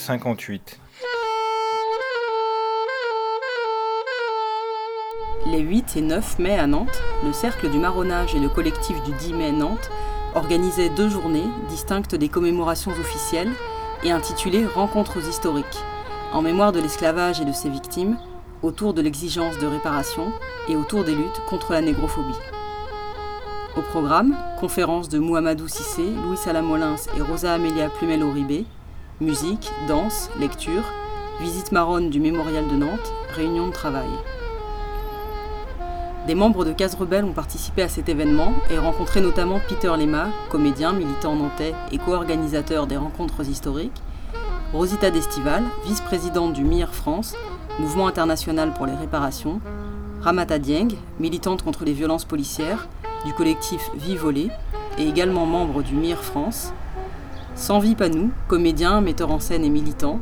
numéro 0.00 0.06
58. 0.06 0.80
Les 5.46 5.60
8 5.60 5.96
et 5.96 6.00
9 6.00 6.38
mai 6.38 6.58
à 6.58 6.66
Nantes, 6.66 7.02
le 7.24 7.32
Cercle 7.32 7.70
du 7.70 7.78
Marronnage 7.78 8.34
et 8.34 8.38
le 8.38 8.48
collectif 8.48 9.02
du 9.02 9.12
10 9.12 9.34
mai 9.34 9.52
Nantes 9.52 9.90
organisaient 10.34 10.90
deux 10.90 11.08
journées 11.08 11.48
distinctes 11.68 12.14
des 12.14 12.28
commémorations 12.28 12.92
officielles 12.92 13.50
et 14.04 14.10
intitulées 14.10 14.66
Rencontres 14.66 15.26
historiques, 15.28 15.66
en 16.32 16.42
mémoire 16.42 16.72
de 16.72 16.80
l'esclavage 16.80 17.40
et 17.40 17.44
de 17.44 17.52
ses 17.52 17.68
victimes, 17.68 18.16
autour 18.62 18.94
de 18.94 19.02
l'exigence 19.02 19.58
de 19.58 19.66
réparation 19.66 20.32
et 20.68 20.76
autour 20.76 21.04
des 21.04 21.14
luttes 21.14 21.42
contre 21.48 21.72
la 21.72 21.80
négrophobie. 21.80 22.38
Au 23.76 23.82
programme, 23.82 24.36
conférences 24.58 25.08
de 25.08 25.18
Mouhamadou 25.18 25.68
Sissé, 25.68 26.04
Louis 26.24 26.36
Salamolins 26.36 26.96
et 27.16 27.22
Rosa 27.22 27.54
Amelia 27.54 27.88
Plumel-Oribé, 27.88 28.66
musique, 29.20 29.70
danse, 29.86 30.30
lecture, 30.38 30.82
visite 31.40 31.72
marronne 31.72 32.08
du 32.08 32.20
mémorial 32.20 32.66
de 32.68 32.76
Nantes, 32.76 33.12
réunion 33.34 33.68
de 33.68 33.72
travail. 33.72 34.08
Des 36.26 36.34
membres 36.34 36.64
de 36.64 36.72
Case 36.72 36.94
Rebelle 36.94 37.24
ont 37.24 37.32
participé 37.32 37.82
à 37.82 37.88
cet 37.88 38.08
événement 38.08 38.54
et 38.70 38.78
rencontré 38.78 39.20
notamment 39.20 39.60
Peter 39.68 39.92
Lema, 39.98 40.28
comédien, 40.48 40.92
militant 40.92 41.34
nantais 41.34 41.74
et 41.92 41.98
co-organisateur 41.98 42.86
des 42.86 42.96
rencontres 42.96 43.46
historiques, 43.46 44.02
Rosita 44.72 45.10
Destival, 45.10 45.64
vice-présidente 45.84 46.54
du 46.54 46.64
MIR 46.64 46.94
France, 46.94 47.34
Mouvement 47.78 48.06
international 48.06 48.72
pour 48.74 48.86
les 48.86 48.94
réparations, 48.94 49.60
Ramata 50.22 50.58
Dieng, 50.58 50.88
militante 51.18 51.62
contre 51.62 51.84
les 51.84 51.92
violences 51.92 52.24
policières, 52.24 52.88
du 53.26 53.32
collectif 53.34 53.90
Vie 53.94 54.16
Volée 54.16 54.50
et 54.98 55.06
également 55.06 55.46
membre 55.46 55.82
du 55.82 55.94
MIR 55.94 56.22
France, 56.22 56.72
Sanvi 57.54 57.94
Panou, 57.94 58.30
comédien, 58.48 59.00
metteur 59.00 59.30
en 59.30 59.40
scène 59.40 59.64
et 59.64 59.68
militant, 59.68 60.18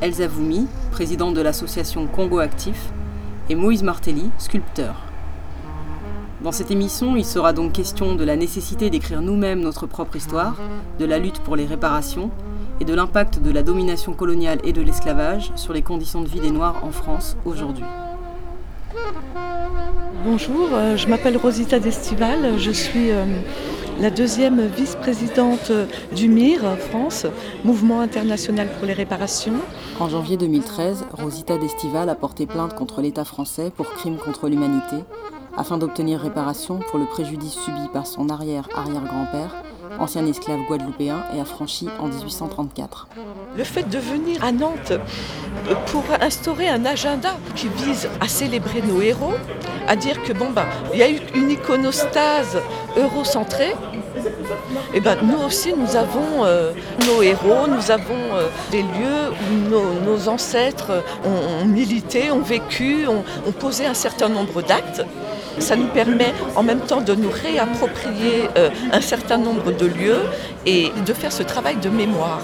Elsa 0.00 0.26
Voumi, 0.26 0.66
présidente 0.90 1.34
de 1.34 1.40
l'association 1.40 2.06
Congo 2.06 2.38
Actif, 2.38 2.92
et 3.48 3.54
Moïse 3.54 3.82
Martelly, 3.82 4.30
sculpteur. 4.38 4.94
Dans 6.42 6.52
cette 6.52 6.70
émission, 6.70 7.16
il 7.16 7.24
sera 7.24 7.52
donc 7.52 7.72
question 7.72 8.14
de 8.14 8.24
la 8.24 8.36
nécessité 8.36 8.90
d'écrire 8.90 9.22
nous-mêmes 9.22 9.60
notre 9.60 9.86
propre 9.86 10.16
histoire, 10.16 10.56
de 10.98 11.04
la 11.04 11.18
lutte 11.18 11.38
pour 11.38 11.56
les 11.56 11.64
réparations 11.64 12.30
et 12.80 12.84
de 12.84 12.94
l'impact 12.94 13.40
de 13.40 13.50
la 13.50 13.62
domination 13.62 14.12
coloniale 14.12 14.58
et 14.64 14.72
de 14.72 14.82
l'esclavage 14.82 15.52
sur 15.56 15.72
les 15.72 15.82
conditions 15.82 16.22
de 16.22 16.28
vie 16.28 16.40
des 16.40 16.50
Noirs 16.50 16.82
en 16.82 16.90
France 16.90 17.36
aujourd'hui. 17.44 17.84
Bonjour, 20.24 20.68
euh, 20.72 20.96
je 20.96 21.08
m'appelle 21.08 21.36
Rosita 21.36 21.78
Destival, 21.78 22.58
je 22.58 22.70
suis 22.70 23.10
euh, 23.10 23.24
la 24.00 24.10
deuxième 24.10 24.66
vice-présidente 24.66 25.70
du 26.14 26.28
MIR 26.28 26.76
France, 26.78 27.26
Mouvement 27.64 28.00
international 28.00 28.68
pour 28.76 28.86
les 28.86 28.92
réparations. 28.92 29.54
En 30.00 30.08
janvier 30.08 30.36
2013, 30.36 31.04
Rosita 31.12 31.58
Destival 31.58 32.08
a 32.08 32.14
porté 32.14 32.46
plainte 32.46 32.74
contre 32.74 33.00
l'État 33.00 33.24
français 33.24 33.70
pour 33.74 33.90
crimes 33.90 34.18
contre 34.18 34.48
l'humanité 34.48 34.96
afin 35.56 35.78
d'obtenir 35.78 36.20
réparation 36.20 36.80
pour 36.90 36.98
le 36.98 37.06
préjudice 37.06 37.52
subi 37.52 37.88
par 37.92 38.06
son 38.06 38.28
arrière-arrière-grand-père, 38.28 39.63
ancien 39.98 40.26
esclave 40.26 40.60
guadeloupéen 40.68 41.24
et 41.34 41.40
affranchi 41.40 41.88
en 41.98 42.08
1834. 42.08 43.08
Le 43.56 43.64
fait 43.64 43.88
de 43.88 43.98
venir 43.98 44.44
à 44.44 44.52
Nantes 44.52 44.92
pour 45.86 46.04
instaurer 46.20 46.68
un 46.68 46.84
agenda 46.84 47.36
qui 47.54 47.68
vise 47.68 48.08
à 48.20 48.28
célébrer 48.28 48.82
nos 48.82 49.00
héros, 49.00 49.34
à 49.86 49.96
dire 49.96 50.22
que 50.22 50.32
bon 50.32 50.50
bah 50.50 50.66
il 50.92 50.98
y 50.98 51.02
a 51.02 51.10
eu 51.10 51.18
une 51.34 51.50
iconostase 51.50 52.58
eurocentrée, 52.96 53.74
et 54.26 54.98
eh 54.98 55.00
ben 55.00 55.16
nous 55.22 55.38
aussi 55.44 55.72
nous 55.76 55.96
avons 55.96 56.44
euh, 56.44 56.72
nos 57.06 57.22
héros, 57.22 57.66
nous 57.68 57.90
avons 57.90 58.14
euh, 58.34 58.48
des 58.70 58.82
lieux 58.82 59.30
où 59.30 60.04
nos, 60.04 60.28
ancêtres 60.28 61.02
ont, 61.24 61.64
milité, 61.66 62.30
ont 62.30 62.40
vécu, 62.40 63.06
ont 63.06 63.52
posé 63.52 63.86
un 63.86 63.94
certain 63.94 64.28
nombre 64.28 64.62
d'actes. 64.62 65.02
Ça 65.58 65.76
nous 65.76 65.86
permet 65.86 66.32
en 66.56 66.62
même 66.62 66.80
temps 66.80 67.00
de 67.00 67.14
nous 67.14 67.30
réapproprier 67.30 68.48
euh, 68.56 68.70
un 68.92 69.00
certain 69.00 69.38
nombre 69.38 69.72
de 69.72 69.86
lieux 69.86 70.22
et 70.66 70.90
de 71.06 71.12
faire 71.12 71.32
ce 71.32 71.42
travail 71.42 71.76
de 71.76 71.88
mémoire. 71.88 72.42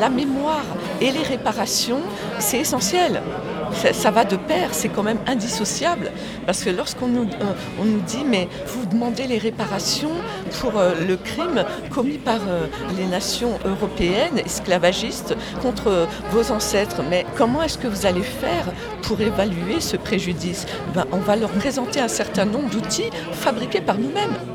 La 0.00 0.08
mémoire 0.08 0.64
et 1.00 1.10
les 1.10 1.22
réparations, 1.22 2.00
c'est 2.38 2.58
essentiel 2.58 3.22
ça, 3.72 4.10
va 4.10 4.24
de 4.24 4.36
pair, 4.36 4.68
c'est 4.72 4.88
quand 4.88 5.02
même 5.02 5.18
indissociable. 5.26 6.10
Parce 6.46 6.62
que 6.62 6.70
lorsqu'on 6.70 7.08
nous, 7.08 7.22
euh, 7.24 7.84
nous 7.84 8.00
dit, 8.00 8.24
mais 8.26 8.48
vous 8.66 8.86
demandez 8.86 9.26
les 9.26 9.38
réparations 9.38 10.12
pour 10.60 10.78
euh, 10.78 10.92
le 11.06 11.16
crime 11.16 11.64
commis 11.90 12.18
par 12.18 12.40
euh, 12.48 12.66
les 12.96 13.06
nations 13.06 13.58
européennes, 13.64 14.38
esclavagistes, 14.44 15.36
contre 15.62 16.08
vos 16.30 16.52
ancêtres, 16.52 17.02
mais 17.08 17.26
comment 17.36 17.62
est-ce 17.62 17.78
que 17.78 17.88
vous 17.88 18.06
allez 18.06 18.22
faire 18.22 18.66
pour 19.02 19.20
évaluer 19.20 19.80
ce 19.80 19.96
préjudice? 19.96 20.66
Ben, 20.94 21.04
On 21.12 21.18
va 21.18 21.36
leur 21.36 21.50
présenter 21.50 22.00
un 22.00 22.08
certain 22.08 22.44
nombre 22.44 22.70
d'outils 22.70 23.10
fabriqués 23.32 23.80
par 23.80 23.98
nous-mêmes 23.98 24.51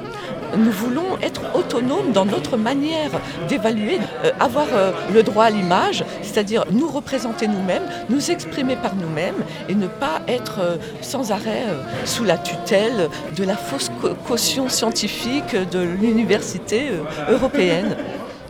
nous 0.56 0.72
voulons 0.72 1.18
être 1.22 1.41
autonomes 1.56 2.12
dans 2.13 2.25
notre 2.25 2.58
manière 2.58 3.12
d'évaluer, 3.47 4.00
euh, 4.24 4.31
avoir 4.40 4.68
euh, 4.74 4.91
le 5.13 5.24
droit 5.24 5.46
à 5.46 5.50
l'image, 5.50 6.03
c'est-à-dire 6.22 6.66
nous 6.72 6.88
représenter 6.88 7.47
nous-mêmes, 7.47 7.84
nous 8.09 8.31
exprimer 8.31 8.75
par 8.75 8.96
nous-mêmes 8.96 9.44
et 9.68 9.75
ne 9.75 9.88
pas 9.88 10.22
être 10.28 10.59
euh, 10.59 10.78
sans 11.02 11.31
arrêt 11.31 11.66
sous 12.06 12.24
la 12.24 12.38
tutelle 12.38 13.09
de 13.36 13.44
la 13.44 13.56
fausse 13.56 13.91
caution 14.28 14.69
scientifique 14.69 15.56
de 15.72 15.80
l'université 15.80 16.90
européenne. 17.30 17.96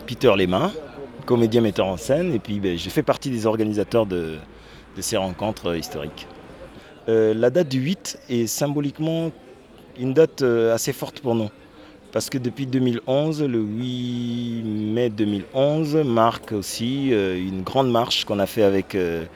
Peter 0.06 0.32
Lema, 0.36 0.70
comédien 1.26 1.60
metteur 1.60 1.86
en 1.86 1.96
scène, 1.96 2.32
et 2.32 2.38
puis 2.38 2.60
ben, 2.60 2.76
j'ai 2.76 2.90
fait 2.90 3.02
partie 3.02 3.30
des 3.30 3.46
organisateurs 3.46 4.06
de, 4.06 4.36
ces 5.00 5.16
rencontres 5.16 5.76
historiques. 5.76 6.26
la 7.06 7.50
date 7.50 7.68
du 7.68 7.78
8 7.78 8.18
est 8.28 8.46
symboliquement 8.48 9.30
une 9.98 10.12
date 10.12 10.42
assez 10.42 10.92
forte 10.92 11.20
pour 11.20 11.36
nous. 11.36 11.50
Parce 12.10 12.30
que 12.30 12.38
depuis 12.38 12.66
2011, 12.66 13.42
le 13.42 13.58
8 13.60 14.62
mai 14.64 15.10
2011 15.10 15.96
marque 16.06 16.52
aussi 16.52 17.12
euh, 17.12 17.36
une 17.36 17.62
grande 17.62 17.90
marche 17.90 18.24
qu'on 18.24 18.38
a 18.38 18.46
fait 18.46 18.62
avec 18.62 18.94
euh, 18.94 19.26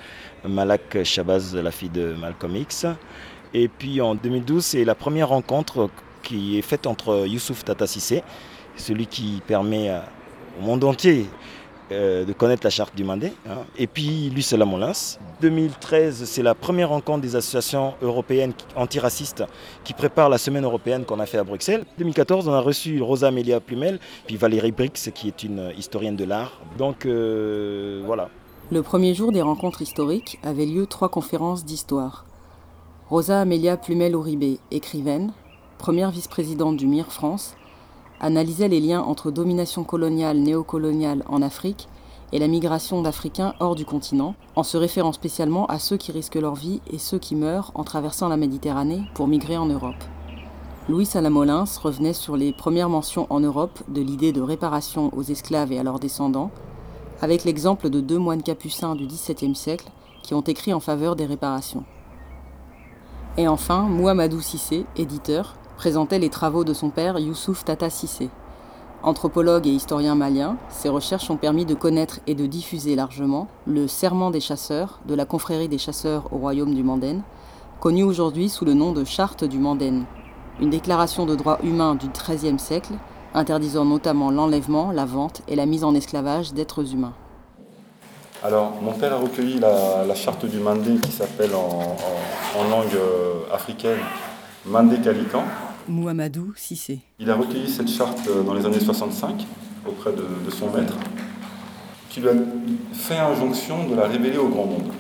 Malak 0.49 1.05
Shabazz, 1.05 1.55
la 1.55 1.71
fille 1.71 1.91
de 1.91 2.15
Malcolm 2.19 2.56
X. 2.56 2.87
Et 3.53 3.69
puis 3.69 4.00
en 4.00 4.15
2012, 4.15 4.65
c'est 4.65 4.84
la 4.87 4.94
première 4.94 5.28
rencontre 5.28 5.91
qui 6.22 6.59
est 6.59 6.63
faite 6.63 6.86
entre 6.86 7.27
Youssouf 7.27 7.63
Tata 7.63 7.86
Sissé, 7.86 8.22
celui 8.77 9.07
qui 9.07 9.42
permet 9.47 9.92
au 10.59 10.65
monde 10.65 10.84
entier 10.84 11.27
euh, 11.92 12.24
de 12.24 12.33
connaître 12.33 12.62
la 12.65 12.71
charte 12.71 12.94
du 12.97 13.04
Mandé. 13.04 13.33
Hein. 13.48 13.59
Et 13.77 13.86
puis 13.86 14.30
lui, 14.30 14.42
c'est 14.42 14.56
la 14.56 14.65
Molins. 14.65 14.92
2013, 15.41 16.24
c'est 16.24 16.42
la 16.42 16.54
première 16.54 16.91
rencontre 16.91 17.21
des 17.21 17.36
associations 17.36 17.94
européennes 18.03 18.53
antiracistes 18.77 19.44
qui 19.84 19.92
préparent 19.92 20.28
la 20.28 20.39
semaine 20.39 20.65
européenne 20.65 21.04
qu'on 21.04 21.21
a 21.21 21.27
fait 21.27 21.39
à 21.39 21.44
Bruxelles. 21.44 21.84
2014, 21.98 22.48
on 22.48 22.53
a 22.53 22.60
reçu 22.60 23.00
Rosa 23.03 23.28
Amelia 23.28 23.60
Plumel, 23.60 23.98
puis 24.27 24.36
Valérie 24.36 24.72
Brix, 24.72 25.10
qui 25.15 25.28
est 25.28 25.42
une 25.42 25.72
historienne 25.77 26.16
de 26.16 26.24
l'art. 26.24 26.60
Donc 26.78 27.06
euh, 27.06 28.03
voilà. 28.04 28.28
Le 28.71 28.83
premier 28.83 29.15
jour 29.15 29.33
des 29.33 29.42
rencontres 29.42 29.83
historiques 29.83 30.38
avait 30.42 30.66
lieu 30.66 30.86
trois 30.86 31.09
conférences 31.09 31.65
d'histoire. 31.65 32.24
Rosa 33.10 33.41
Amelia 33.41 33.77
Plumel-Oribé, 33.77 34.59
écrivaine, 34.71 35.33
première 35.78 36.10
vice-présidente 36.10 36.77
du 36.77 36.86
MIR 36.86 37.12
France, 37.12 37.56
analysait 38.22 38.69
les 38.69 38.80
liens 38.80 39.03
entre 39.03 39.30
domination 39.30 39.84
coloniale 39.84 40.39
néocoloniale 40.39 41.24
en 41.28 41.42
Afrique 41.42 41.89
et 42.33 42.39
la 42.39 42.48
migration 42.48 43.03
d'Africains 43.03 43.54
hors 43.60 43.74
du 43.74 43.84
continent, 43.84 44.34
en 44.57 44.63
se 44.63 44.78
référant 44.78 45.13
spécialement 45.13 45.66
à 45.66 45.78
ceux 45.78 45.98
qui 45.98 46.13
risquent 46.13 46.36
leur 46.36 46.54
vie 46.54 46.80
et 46.91 46.98
ceux 46.98 47.19
qui 47.19 47.34
meurent 47.34 47.72
en 47.74 47.84
traversant 47.84 48.28
la 48.28 48.39
Méditerranée 48.39 49.03
pour 49.13 49.28
migrer 49.28 49.59
en 49.59 49.66
Europe. 49.66 50.03
Louis 50.89 51.04
Salamolins 51.04 51.65
revenait 51.83 52.15
sur 52.15 52.36
les 52.36 52.53
premières 52.53 52.89
mentions 52.89 53.27
en 53.28 53.41
Europe 53.41 53.80
de 53.89 54.01
l'idée 54.01 54.33
de 54.33 54.41
réparation 54.41 55.10
aux 55.15 55.22
esclaves 55.22 55.72
et 55.72 55.78
à 55.78 55.83
leurs 55.83 56.01
descendants, 56.01 56.51
avec 57.21 57.45
l'exemple 57.45 57.91
de 57.91 58.01
deux 58.01 58.19
moines 58.19 58.42
capucins 58.42 58.97
du 58.97 59.07
XVIIe 59.07 59.54
siècle 59.54 59.91
qui 60.22 60.34
ont 60.34 60.41
écrit 60.41 60.72
en 60.72 60.80
faveur 60.80 61.16
des 61.16 61.27
réparations. 61.27 61.84
Et 63.36 63.47
enfin, 63.47 63.83
Mouhamadou 63.83 64.41
Sissé, 64.41 64.84
éditeur, 64.97 65.54
présentait 65.83 66.21
les 66.21 66.29
travaux 66.29 66.63
de 66.63 66.75
son 66.75 66.91
père 66.91 67.19
Youssouf 67.19 67.65
Tata 67.65 67.91
Sissé. 67.91 68.31
Anthropologue 69.03 69.67
et 69.67 69.73
historien 69.73 70.15
malien, 70.15 70.57
ses 70.69 70.89
recherches 70.89 71.29
ont 71.29 71.37
permis 71.37 71.65
de 71.65 71.75
connaître 71.75 72.21
et 72.29 72.37
de 72.37 72.47
diffuser 72.47 72.95
largement 72.95 73.49
le 73.67 73.89
Serment 73.89 74.31
des 74.31 74.39
chasseurs 74.39 75.01
de 75.09 75.17
la 75.17 75.25
confrérie 75.25 75.67
des 75.67 75.79
chasseurs 75.79 76.33
au 76.33 76.37
royaume 76.37 76.73
du 76.73 76.84
Mandenne, 76.84 77.23
connu 77.81 78.05
aujourd'hui 78.05 78.49
sous 78.49 78.65
le 78.65 78.75
nom 78.75 78.93
de 78.93 79.03
Charte 79.03 79.43
du 79.43 79.59
Mandenne, 79.59 80.05
une 80.61 80.71
déclaration 80.71 81.27
de 81.27 81.34
droits 81.34 81.59
humains 81.65 81.97
du 81.97 82.07
XIIIe 82.11 82.61
siècle 82.61 82.93
interdisant 83.34 83.84
notamment 83.84 84.31
l'enlèvement, 84.31 84.93
la 84.93 85.05
vente 85.05 85.43
et 85.49 85.57
la 85.57 85.67
mise 85.67 85.83
en 85.83 85.97
esclavage 85.97 86.53
d'êtres 86.53 86.95
humains. 86.95 87.15
Alors, 88.45 88.75
mon 88.81 88.93
père 88.93 89.15
a 89.15 89.17
recueilli 89.17 89.59
la, 89.59 90.15
charte 90.15 90.47
du 90.47 90.61
Mandé 90.61 90.95
qui 91.03 91.11
s'appelle 91.11 91.57
en, 91.57 92.71
langue 92.71 92.95
euh, 92.95 93.53
africaine 93.53 93.99
Mandé 94.65 95.01
Kalikan, 95.01 95.43
Mouhamadou 95.89 96.53
Sissé. 96.57 97.01
Il 97.19 97.31
a 97.31 97.34
recueilli 97.34 97.69
cette 97.69 97.89
charte 97.89 98.21
euh, 98.29 98.43
dans 98.43 98.55
les 98.55 98.65
années 98.65 98.81
65 98.81 99.47
auprès 99.87 100.13
de, 100.13 100.51
son 100.51 100.71
maître. 100.71 100.95
qui 102.09 102.21
lui 102.21 102.29
a 102.29 102.33
fait 102.93 103.19
injonction 103.19 103.89
de 103.89 103.95
la 103.95 104.07
révéler 104.07 104.39
au 104.39 104.49
grand 104.49 104.67
monde. 104.67 104.93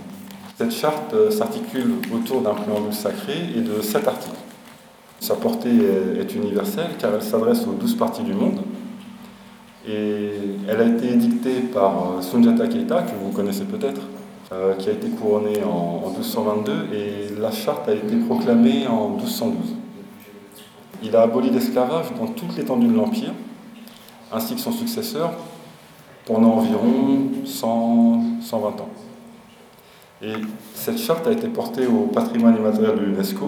Cette 0.56 0.72
charte 0.72 1.14
euh, 1.14 1.30
s'articule 1.30 1.92
autour 2.12 2.42
d'un 2.42 2.54
préambule 2.54 2.92
sacré 2.92 3.34
et 3.56 3.60
de 3.60 3.80
sept 3.80 4.06
articles. 4.06 4.34
Sa 5.20 5.34
portée 5.34 5.70
est 6.18 6.34
universelle 6.34 6.90
car 6.98 7.14
elle 7.14 7.22
s'adresse 7.22 7.64
aux 7.66 7.74
douze 7.74 7.94
parties 7.94 8.24
du 8.24 8.34
monde. 8.34 8.60
Et 9.86 10.30
elle 10.68 10.80
a 10.80 10.84
été 10.84 11.12
édictée 11.12 11.60
par 11.72 12.12
euh, 12.18 12.22
Sunjata 12.22 12.66
Keita, 12.66 13.02
que 13.02 13.12
vous 13.22 13.30
connaissez 13.30 13.64
peut-être, 13.64 14.00
qui 14.78 14.90
a 14.90 14.92
été 14.92 15.08
couronné 15.08 15.64
en, 15.64 16.10
1222, 16.10 16.72
et 16.92 17.40
la 17.40 17.50
charte 17.50 17.88
a 17.88 17.94
été 17.94 18.16
proclamée 18.16 18.86
en 18.86 19.08
1212. 19.10 19.76
Il 21.02 21.16
a 21.16 21.22
aboli 21.22 21.50
l'esclavage 21.50 22.06
dans 22.18 22.28
toute 22.28 22.56
l'étendue 22.56 22.86
de 22.86 22.94
l'Empire, 22.94 23.32
ainsi 24.32 24.54
que 24.54 24.60
son 24.60 24.72
successeur, 24.72 25.32
pendant 26.24 26.54
environ 26.54 27.30
100, 27.44 28.40
120 28.40 28.68
ans. 28.80 28.88
Et 30.22 30.34
cette 30.74 30.98
charte 30.98 31.26
a 31.26 31.32
été 31.32 31.48
portée 31.48 31.86
au 31.86 32.06
patrimoine 32.06 32.56
immatériel 32.56 32.94
de 32.94 33.00
l'UNESCO 33.00 33.46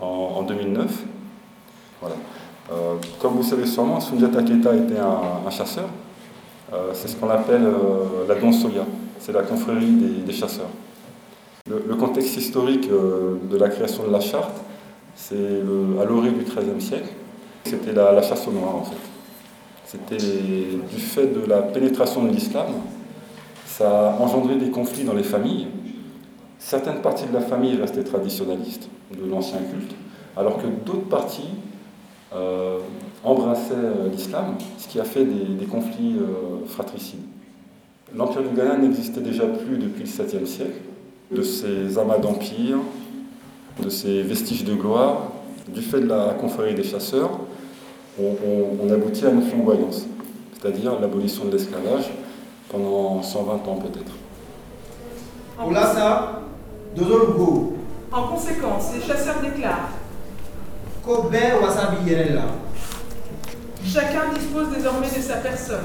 en, 0.00 0.42
2009. 0.42 1.04
Voilà. 2.00 2.16
Euh, 2.70 2.94
comme 3.18 3.34
vous 3.34 3.42
savez 3.42 3.66
sûrement, 3.66 3.98
Sundiata 4.00 4.42
Keita 4.42 4.74
était 4.74 4.98
un, 4.98 5.50
chasseur. 5.50 5.88
Euh, 6.72 6.90
c'est 6.92 7.08
ce 7.08 7.16
qu'on 7.16 7.30
appelle 7.30 7.64
euh, 7.64 8.26
la 8.28 8.34
Donsoya, 8.34 8.84
c'est 9.18 9.32
la 9.32 9.42
confrérie 9.42 10.22
des, 10.26 10.32
chasseurs. 10.32 10.70
Le, 11.68 11.94
contexte 11.94 12.36
historique 12.36 12.88
de 12.88 13.56
la 13.56 13.68
création 13.68 14.06
de 14.06 14.12
la 14.12 14.20
charte, 14.20 14.60
c'est 15.14 15.34
à 15.34 16.04
l'orée 16.04 16.30
du 16.30 16.44
XIIIe 16.44 16.80
siècle. 16.80 17.08
C'était 17.64 17.92
la, 17.92 18.20
chasse 18.22 18.46
aux 18.48 18.52
noirs 18.52 18.76
en 18.76 18.84
fait. 18.84 18.96
C'était 19.86 20.16
du 20.16 21.00
fait 21.00 21.26
de 21.26 21.46
la 21.46 21.62
pénétration 21.62 22.24
de 22.24 22.30
l'islam, 22.30 22.66
ça 23.66 24.10
a 24.10 24.20
engendré 24.20 24.56
des 24.56 24.70
conflits 24.70 25.04
dans 25.04 25.14
les 25.14 25.22
familles. 25.22 25.68
Certaines 26.58 27.00
parties 27.02 27.26
de 27.26 27.32
la 27.32 27.40
famille 27.40 27.76
restaient 27.76 28.04
traditionnalistes, 28.04 28.88
de 29.18 29.28
l'ancien 29.28 29.58
culte, 29.58 29.94
alors 30.36 30.58
que 30.58 30.66
d'autres 30.66 31.08
parties 31.08 31.50
euh, 32.34 32.78
embrassaient 33.24 33.74
euh, 33.74 34.08
l'islam, 34.10 34.56
ce 34.78 34.88
qui 34.88 34.98
a 35.00 35.04
fait 35.04 35.24
des, 35.24 35.66
conflits 35.66 36.16
euh, 36.16 36.66
fratricides. 36.66 37.20
L'Empire 38.14 38.42
du 38.42 38.54
Ghana 38.54 38.78
n'existait 38.78 39.20
déjà 39.20 39.46
plus 39.46 39.76
depuis 39.76 40.04
le 40.04 40.08
7e 40.08 40.46
siècle. 40.46 40.80
De 41.30 41.42
ces 41.42 41.98
amas 41.98 42.18
d'empire, 42.18 42.78
de 43.80 43.88
ces 43.88 44.22
vestiges 44.22 44.64
de 44.64 44.74
gloire, 44.74 45.32
du 45.68 45.80
fait 45.82 46.00
de 46.00 46.08
la 46.08 46.34
confrérie 46.40 46.74
des 46.74 46.84
chasseurs, 46.84 47.30
on, 48.18 48.90
aboutit 48.90 49.24
à 49.24 49.30
une 49.30 49.42
flamboyance, 49.42 50.06
c'est-à-dire 50.52 51.00
l'abolition 51.00 51.46
de 51.46 51.52
l'esclavage 51.52 52.10
pendant 52.70 53.22
120 53.22 53.52
ans 53.68 53.76
peut-être. 53.76 54.12
En 58.12 58.28
conséquence, 58.28 58.90
les 58.94 59.00
chasseurs 59.00 59.40
déclarent 59.40 59.88
Chacun 63.84 64.32
dispose 64.34 64.68
désormais 64.76 65.08
de 65.08 65.20
sa 65.22 65.36
personne. 65.36 65.84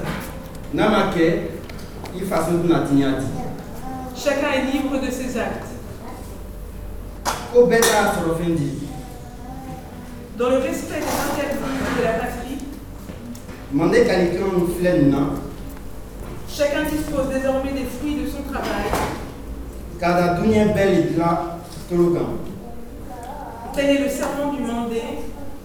Chacun 4.16 4.52
est 4.52 4.72
libre 4.72 5.00
de 5.04 5.10
ses 5.10 5.38
actes. 5.38 5.67
Dans 10.36 10.50
le 10.50 10.58
respect 10.58 11.00
des 11.00 11.40
interdits 11.40 11.98
de 11.98 12.04
la 12.04 12.12
patrie, 12.12 12.58
chacun 16.48 16.82
dispose 16.84 17.28
désormais 17.32 17.72
des 17.72 17.84
fruits 17.84 18.16
de 18.16 18.26
son 18.28 18.42
travail. 18.42 18.90
Tel 23.74 23.90
est 23.96 23.98
le 24.02 24.08
serment 24.08 24.52
du 24.52 24.62
Mandé 24.62 25.02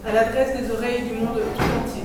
à 0.07 0.13
l'adresse 0.13 0.57
des 0.57 0.71
oreilles 0.71 1.03
du 1.03 1.15
monde 1.19 1.39
tout 1.56 1.63
entier. 1.63 2.03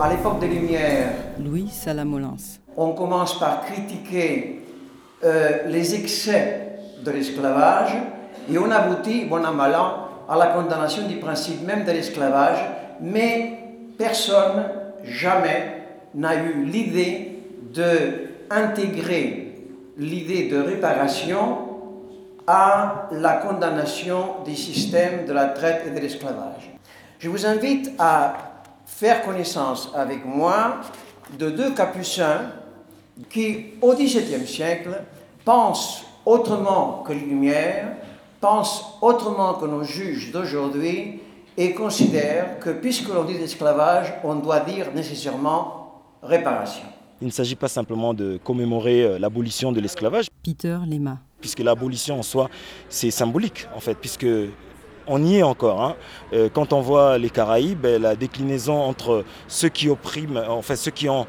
À 0.00 0.10
l'époque 0.10 0.40
des 0.40 0.48
Lumières, 0.48 1.12
Louis 1.38 1.68
Salamolins. 1.68 2.36
On 2.76 2.92
commence 2.94 3.38
par 3.38 3.64
critiquer 3.64 4.62
euh, 5.22 5.68
les 5.68 5.94
excès 5.94 6.69
de 7.04 7.10
l'esclavage 7.10 7.96
et 8.50 8.58
on 8.58 8.70
aboutit, 8.70 9.24
bon 9.24 9.44
an 9.44 9.52
mal 9.52 9.76
à 10.28 10.36
la 10.36 10.46
condamnation 10.48 11.06
du 11.06 11.16
principe 11.16 11.66
même 11.66 11.84
de 11.84 11.92
l'esclavage, 11.92 12.58
mais 13.00 13.58
personne, 13.98 14.64
jamais, 15.04 15.82
n'a 16.14 16.36
eu 16.36 16.64
l'idée 16.64 17.38
d'intégrer 17.72 19.54
l'idée 19.96 20.48
de 20.48 20.60
réparation 20.60 21.58
à 22.46 23.08
la 23.12 23.34
condamnation 23.34 24.36
des 24.44 24.56
systèmes 24.56 25.26
de 25.26 25.32
la 25.32 25.46
traite 25.46 25.84
et 25.86 25.90
de 25.90 26.00
l'esclavage. 26.00 26.70
Je 27.18 27.28
vous 27.28 27.46
invite 27.46 27.92
à 27.98 28.34
faire 28.86 29.22
connaissance 29.22 29.92
avec 29.94 30.24
moi 30.24 30.80
de 31.38 31.50
deux 31.50 31.72
capucins 31.72 32.52
qui, 33.28 33.74
au 33.80 33.94
XVIIe 33.94 34.46
siècle, 34.46 35.02
pensent 35.44 36.04
autrement 36.26 37.02
que 37.06 37.12
les 37.12 37.20
Lumières, 37.20 37.88
pensent 38.40 38.84
autrement 39.02 39.54
que 39.54 39.66
nos 39.66 39.84
juges 39.84 40.32
d'aujourd'hui 40.32 41.20
et 41.56 41.74
considèrent 41.74 42.58
que 42.58 42.70
puisque 42.70 43.08
l'on 43.08 43.24
dit 43.24 43.34
esclavage, 43.34 44.14
on 44.24 44.36
doit 44.36 44.60
dire 44.60 44.86
nécessairement 44.94 46.02
réparation. 46.22 46.84
Il 47.20 47.26
ne 47.26 47.32
s'agit 47.32 47.56
pas 47.56 47.68
simplement 47.68 48.14
de 48.14 48.40
commémorer 48.42 49.02
euh, 49.02 49.18
l'abolition 49.18 49.72
de 49.72 49.80
l'esclavage. 49.80 50.28
Peter 50.42 50.78
Lema. 50.88 51.18
Puisque 51.40 51.58
l'abolition 51.60 52.18
en 52.18 52.22
soi, 52.22 52.48
c'est 52.88 53.10
symbolique 53.10 53.66
en 53.76 53.80
fait, 53.80 53.94
puisque 53.94 54.26
on 55.06 55.22
y 55.22 55.36
est 55.36 55.42
encore. 55.42 55.82
Hein. 55.82 55.96
Euh, 56.32 56.48
quand 56.52 56.72
on 56.72 56.80
voit 56.80 57.18
les 57.18 57.28
Caraïbes, 57.28 57.84
la 57.84 58.16
déclinaison 58.16 58.78
entre 58.80 59.24
ceux 59.48 59.68
qui 59.68 59.90
oppriment, 59.90 60.42
enfin 60.48 60.76
ceux 60.76 60.90
qui 60.90 61.08
ont 61.10 61.26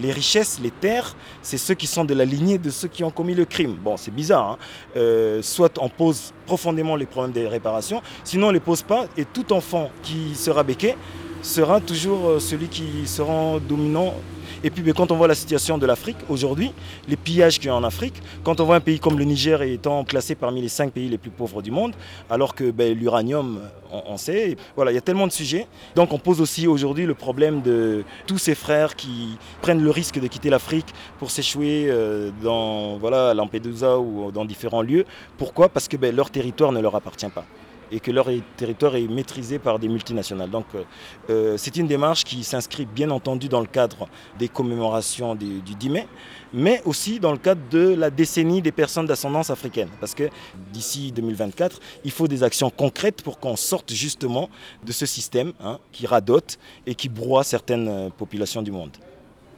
les 0.00 0.12
richesses, 0.12 0.58
les 0.62 0.70
terres, 0.70 1.16
c'est 1.42 1.58
ceux 1.58 1.74
qui 1.74 1.86
sont 1.86 2.04
de 2.04 2.14
la 2.14 2.24
lignée 2.24 2.58
de 2.58 2.70
ceux 2.70 2.88
qui 2.88 3.04
ont 3.04 3.10
commis 3.10 3.34
le 3.34 3.44
crime. 3.44 3.74
Bon, 3.74 3.96
c'est 3.96 4.14
bizarre. 4.14 4.52
Hein. 4.52 4.58
Euh, 4.96 5.42
soit 5.42 5.78
on 5.78 5.88
pose 5.88 6.32
profondément 6.46 6.96
les 6.96 7.06
problèmes 7.06 7.32
des 7.32 7.46
réparations, 7.46 8.02
sinon 8.24 8.46
on 8.46 8.50
ne 8.50 8.54
les 8.54 8.60
pose 8.60 8.82
pas 8.82 9.06
et 9.16 9.24
tout 9.24 9.52
enfant 9.52 9.90
qui 10.02 10.34
sera 10.34 10.62
béqué 10.62 10.96
sera 11.42 11.80
toujours 11.80 12.28
euh, 12.28 12.38
celui 12.38 12.68
qui 12.68 13.06
sera 13.06 13.58
dominant 13.68 14.14
et 14.64 14.70
puis 14.70 14.92
quand 14.92 15.10
on 15.10 15.16
voit 15.16 15.28
la 15.28 15.34
situation 15.34 15.78
de 15.78 15.86
l'Afrique 15.86 16.16
aujourd'hui, 16.28 16.72
les 17.08 17.16
pillages 17.16 17.58
qu'il 17.58 17.66
y 17.66 17.70
a 17.70 17.74
en 17.74 17.84
Afrique, 17.84 18.14
quand 18.44 18.60
on 18.60 18.64
voit 18.64 18.76
un 18.76 18.80
pays 18.80 18.98
comme 18.98 19.18
le 19.18 19.24
Niger 19.24 19.62
étant 19.62 20.04
classé 20.04 20.34
parmi 20.34 20.60
les 20.60 20.68
cinq 20.68 20.92
pays 20.92 21.08
les 21.08 21.18
plus 21.18 21.30
pauvres 21.30 21.62
du 21.62 21.70
monde, 21.70 21.94
alors 22.30 22.54
que 22.54 22.70
ben, 22.70 22.96
l'uranium, 22.96 23.60
on, 23.90 24.16
sait, 24.16 24.56
voilà, 24.76 24.90
il 24.92 24.94
y 24.94 24.98
a 24.98 25.02
tellement 25.02 25.26
de 25.26 25.32
sujets. 25.32 25.66
Donc 25.94 26.12
on 26.12 26.18
pose 26.18 26.40
aussi 26.40 26.66
aujourd'hui 26.66 27.06
le 27.06 27.14
problème 27.14 27.62
de 27.62 28.04
tous 28.26 28.38
ces 28.38 28.54
frères 28.54 28.96
qui 28.96 29.36
prennent 29.60 29.82
le 29.82 29.90
risque 29.90 30.18
de 30.20 30.26
quitter 30.26 30.50
l'Afrique 30.50 30.92
pour 31.18 31.30
s'échouer 31.30 31.86
euh, 31.88 32.30
dans 32.42 32.98
Lampedusa 33.34 33.98
ou 33.98 34.30
dans 34.30 34.44
différents 34.44 34.82
lieux. 34.82 35.04
Pourquoi? 35.38 35.68
Parce 35.68 35.88
que 35.88 35.96
ben, 35.96 36.14
leur 36.14 36.30
territoire 36.30 36.72
ne 36.72 36.80
leur 36.80 36.94
appartient 36.94 37.28
pas 37.28 37.44
et 37.92 38.00
que 38.00 38.10
leur 38.10 38.28
territoire 38.56 38.96
est 38.96 39.06
maîtrisé 39.06 39.58
par 39.58 39.78
des 39.78 39.88
multinationales. 39.88 40.50
Donc 40.50 40.64
euh, 40.74 40.82
euh, 41.30 41.56
c'est 41.58 41.76
une 41.76 41.86
démarche 41.86 42.24
qui 42.24 42.42
s'inscrit 42.42 42.86
bien 42.86 43.10
entendu 43.10 43.48
dans 43.48 43.60
le 43.60 43.66
cadre 43.66 44.08
des 44.38 44.48
commémorations 44.48 45.34
du, 45.34 45.60
10 45.60 45.90
mai, 45.90 46.08
mais 46.52 46.80
aussi 46.86 47.20
dans 47.20 47.32
le 47.32 47.38
cadre 47.38 47.60
de 47.70 47.94
la 47.94 48.10
décennie 48.10 48.62
des 48.62 48.72
personnes 48.72 49.06
d'ascendance 49.06 49.50
africaine. 49.50 49.88
Parce 50.00 50.14
que 50.14 50.30
d'ici 50.72 51.12
2024, 51.12 51.78
il 52.04 52.10
faut 52.10 52.26
des 52.26 52.42
actions 52.42 52.70
concrètes 52.70 53.22
pour 53.22 53.38
qu'on 53.38 53.56
sorte 53.56 53.92
justement 53.92 54.48
de 54.84 54.92
ce 54.92 55.04
système 55.04 55.52
hein, 55.62 55.78
qui 55.92 56.06
radote 56.06 56.58
et 56.86 56.94
qui 56.94 57.08
broie 57.10 57.44
certaines 57.44 57.88
euh, 57.88 58.08
populations 58.08 58.62
du 58.62 58.72
monde. 58.72 58.96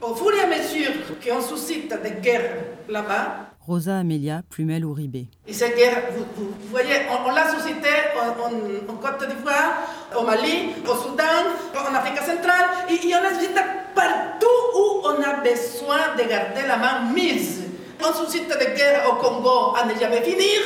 Au 0.01 0.13
fur 0.13 0.33
et 0.33 0.41
à 0.41 0.47
mesure 0.47 0.91
qu'on 1.23 1.41
suscite 1.41 1.93
des 2.03 2.21
guerres 2.21 2.65
là-bas, 2.89 3.54
Rosa 3.67 3.97
Amelia 3.97 4.43
Plumel 4.47 4.83
Uribe. 4.83 5.25
Et 5.47 5.53
cette 5.53 5.75
guerre, 5.75 6.03
vous, 6.15 6.53
voyez, 6.69 7.01
on, 7.09 7.31
l'a 7.31 7.49
suscité 7.49 7.89
en, 8.15 8.93
Côte 8.93 9.27
d'Ivoire, 9.27 9.73
au 10.15 10.21
Mali, 10.21 10.73
au 10.85 10.93
Soudan, 10.93 11.23
en 11.73 11.95
Afrique 11.95 12.19
centrale, 12.19 12.69
et, 12.89 12.99
on 13.15 13.23
la 13.23 13.29
suscité 13.33 13.61
partout 13.95 14.45
où 14.77 15.01
on 15.05 15.21
a 15.21 15.41
besoin 15.41 16.15
de 16.15 16.29
garder 16.29 16.67
la 16.67 16.77
main 16.77 17.11
mise. 17.11 17.63
On 18.03 18.13
suscite 18.13 18.49
des 18.49 18.77
guerres 18.77 19.09
au 19.09 19.15
Congo 19.15 19.75
à 19.75 19.85
ne 19.85 19.99
jamais 19.99 20.21
finir, 20.21 20.61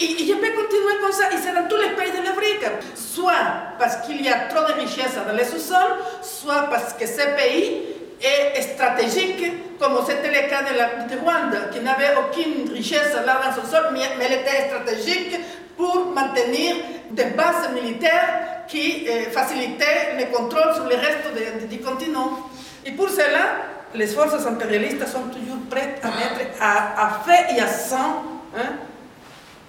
et, 0.00 0.06
je 0.06 0.32
peux 0.32 0.52
continuer 0.56 0.96
comme 1.02 1.12
ça, 1.12 1.30
et 1.30 1.36
c'est 1.36 1.52
dans 1.52 1.68
tous 1.68 1.76
les 1.76 1.90
pays 1.90 2.10
de 2.10 2.24
l'Afrique. 2.24 2.64
Soit 2.94 3.34
parce 3.78 3.96
qu'il 4.06 4.22
y 4.22 4.28
a 4.30 4.48
trop 4.48 4.66
de 4.66 4.80
richesses 4.80 5.16
dans 5.26 5.36
les 5.36 5.44
sous-sols, 5.44 5.98
soit 6.22 6.68
parce 6.70 6.94
que 6.94 7.06
ces 7.06 7.36
pays 7.36 7.89
est 8.22 8.62
stratégique, 8.62 9.78
comme 9.78 9.98
c'était 10.06 10.28
le 10.28 10.48
cas 10.48 10.62
de, 10.62 10.76
la, 10.76 11.04
de 11.04 11.20
Rwanda, 11.20 11.68
qui 11.72 11.80
n'avait 11.80 12.10
aucune 12.16 12.72
richesse 12.72 13.14
là 13.24 13.40
dans 13.44 13.62
son 13.62 13.68
sol, 13.68 13.84
mais, 13.92 14.00
elle 14.20 14.40
était 14.40 14.68
stratégique 14.68 15.38
pour 15.76 16.12
maintenir 16.14 16.76
des 17.10 17.24
bases 17.26 17.70
militaires 17.72 18.64
qui 18.68 19.06
euh, 19.08 19.30
facilitaient 19.30 20.16
le 20.18 20.26
contrôle 20.36 20.74
sur 20.74 20.84
le 20.84 20.94
reste 20.96 21.68
du 21.68 21.78
continent. 21.80 22.50
Et 22.84 22.92
pour 22.92 23.08
cela, 23.08 23.56
les 23.94 24.06
forces 24.06 24.46
impérialistes 24.46 25.06
sont 25.06 25.24
toujours 25.24 25.58
prêtes 25.68 26.00
à 26.02 26.08
mettre 26.08 26.50
à, 26.60 27.22
fait 27.26 27.56
et 27.56 27.60
à 27.60 27.66
sang 27.66 28.22
hein, 28.56 28.74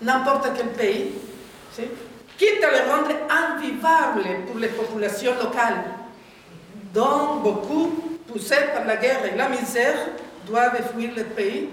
n'importe 0.01 0.49
quel 0.55 0.67
pays, 0.67 1.13
quitte 2.37 2.63
à 2.63 2.71
le 2.71 2.91
rendre 2.91 3.11
invivable 3.29 4.45
pour 4.47 4.57
les 4.57 4.67
populations 4.69 5.33
locales, 5.35 5.83
dont 6.93 7.35
beaucoup, 7.43 8.10
poussés 8.31 8.55
par 8.73 8.85
la 8.85 8.97
guerre 8.97 9.21
et 9.31 9.37
la 9.37 9.49
misère, 9.49 9.95
doivent 10.47 10.81
fuir 10.93 11.11
le 11.15 11.23
pays, 11.23 11.69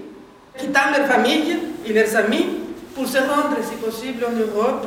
quittant 0.57 0.91
leurs 0.97 1.07
familles 1.07 1.59
et 1.87 1.93
leurs 1.93 2.15
amis 2.17 2.47
pour 2.95 3.07
se 3.07 3.19
rendre, 3.19 3.57
si 3.62 3.77
possible, 3.77 4.25
en 4.25 4.33
Europe, 4.33 4.87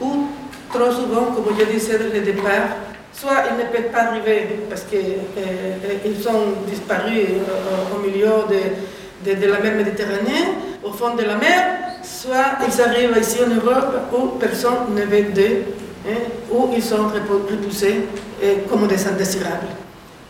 où 0.00 0.26
trop 0.72 0.90
souvent, 0.90 1.26
comme 1.32 1.54
je 1.58 1.64
disais 1.64 1.98
dès 1.98 2.20
le 2.20 2.24
départ, 2.32 2.76
soit 3.12 3.44
ils 3.50 3.56
ne 3.56 3.70
peuvent 3.70 3.90
pas 3.92 4.04
arriver 4.04 4.60
parce 4.68 4.82
qu'ils 4.84 5.18
euh, 5.38 6.22
sont 6.22 6.66
disparus 6.68 7.26
euh, 7.28 7.96
au 7.96 8.00
milieu 8.00 8.46
de, 8.48 9.46
la 9.46 9.58
mer 9.58 9.74
Méditerranée, 9.74 10.54
au 10.82 10.92
fond 10.92 11.14
de 11.14 11.22
la 11.22 11.36
mer, 11.36 11.78
soit 12.02 12.58
ils 12.66 12.80
arrivent 12.80 13.16
ici 13.20 13.38
en 13.44 13.54
Europe 13.54 13.94
où 14.16 14.38
personne 14.38 14.94
ne 14.94 15.02
veut 15.02 15.32
d'eux, 15.32 15.64
hein, 16.08 16.14
où 16.50 16.70
ils 16.74 16.82
sont 16.82 17.08
repoussés 17.08 18.06
euh, 18.42 18.54
comme 18.68 18.86
des 18.86 19.06
indésirables. 19.06 19.66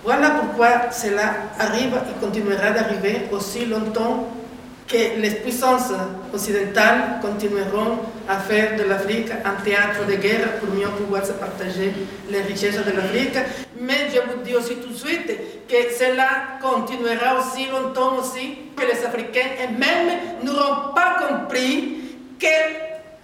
Voilà 0.03 0.31
pourquoi 0.31 0.91
cela 0.93 1.35
arrive 1.59 1.93
et 1.95 2.25
continuera 2.25 2.71
d'arriver 2.71 3.29
aussi 3.33 3.67
longtemps 3.67 4.29
que 4.89 5.21
les 5.21 5.31
puissances 5.31 5.93
occidentales 6.33 7.21
continueront 7.21 7.99
à 8.29 8.39
faire 8.39 8.77
de 8.77 8.85
l'Afrique 8.85 9.31
un 9.45 9.63
théâtre 9.63 10.07
de 10.09 10.15
guerre 10.15 10.59
pour 10.59 10.75
mieux 10.75 10.89
pouvoir 10.89 11.25
se 11.25 11.33
partager 11.33 11.93
les 12.31 12.41
richesses 12.41 12.83
de 12.85 12.91
l'Afrique. 12.91 13.37
Mais 13.79 14.09
je 14.13 14.21
vous 14.21 14.43
dis 14.43 14.55
aussi 14.55 14.77
tout 14.77 14.89
de 14.89 14.97
suite 14.97 15.31
que 15.69 15.77
cela 15.97 16.29
continuera 16.63 17.39
aussi 17.39 17.67
longtemps 17.71 18.17
aussi, 18.19 18.57
que 18.77 18.83
les 18.83 19.05
Africains 19.05 19.51
eux-mêmes 19.65 20.19
n'auront 20.43 20.95
pas 20.95 21.19
compris 21.29 21.99
que, 22.41 22.47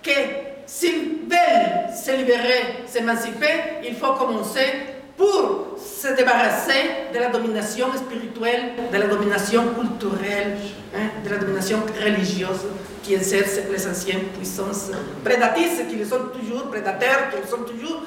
que 0.02 0.20
s'ils 0.66 1.22
veulent 1.28 1.94
se 1.94 2.12
libérer, 2.16 2.84
s'émanciper, 2.86 3.80
il 3.82 3.94
faut 3.96 4.12
commencer 4.12 4.95
pour 5.16 5.78
se 5.78 6.08
débarrasser 6.14 7.08
de 7.12 7.18
la 7.18 7.30
domination 7.30 7.86
spirituelle, 7.94 8.72
de 8.92 8.98
la 8.98 9.06
domination 9.06 9.62
culturelle, 9.74 10.58
hein, 10.94 11.08
de 11.24 11.30
la 11.30 11.38
domination 11.38 11.78
religieuse 12.00 12.66
qui 13.02 13.14
exercent 13.14 13.60
les 13.70 13.86
anciennes 13.86 14.24
puissances 14.36 14.90
prédatrices, 15.24 15.80
qui 15.88 16.04
sont 16.04 16.26
toujours 16.38 16.64
prédateurs, 16.64 17.30
qui 17.30 17.48
sont 17.48 17.62
toujours 17.62 18.02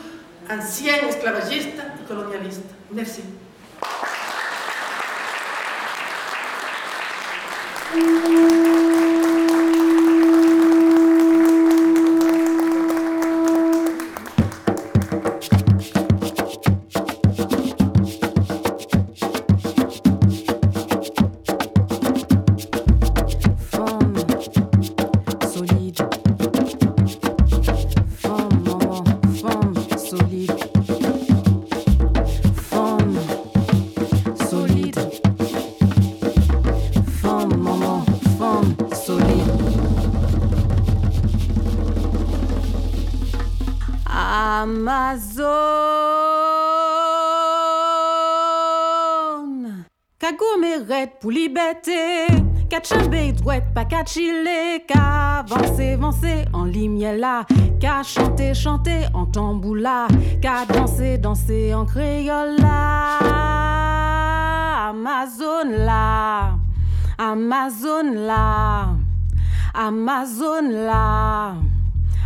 anciens 0.50 1.08
esclavagistes 1.08 1.68
et 1.78 2.08
colonialistes. 2.08 2.62
Merci. 2.92 3.22
Pour 51.29 51.38
liberté. 51.38 52.25
Kachambé, 52.69 53.33
droite, 53.33 53.65
pas 53.74 53.86
chiller, 54.05 54.83
qu'à 54.88 55.39
avancer, 55.39 55.93
avancer. 55.93 56.45
En 56.53 56.63
limiela, 56.65 57.45
qu'à 57.79 58.03
chanter, 58.03 58.53
chanter 58.53 59.05
en 59.13 59.25
tamboula, 59.25 60.07
qu'à 60.41 60.65
danser, 60.65 61.17
danser 61.17 61.74
en 61.74 61.86
créole. 61.86 62.57
Amazon 64.89 65.69
là, 65.86 66.55
Amazon 67.17 68.13
là, 68.13 68.88
Amazon 69.74 70.69
là, 70.69 71.55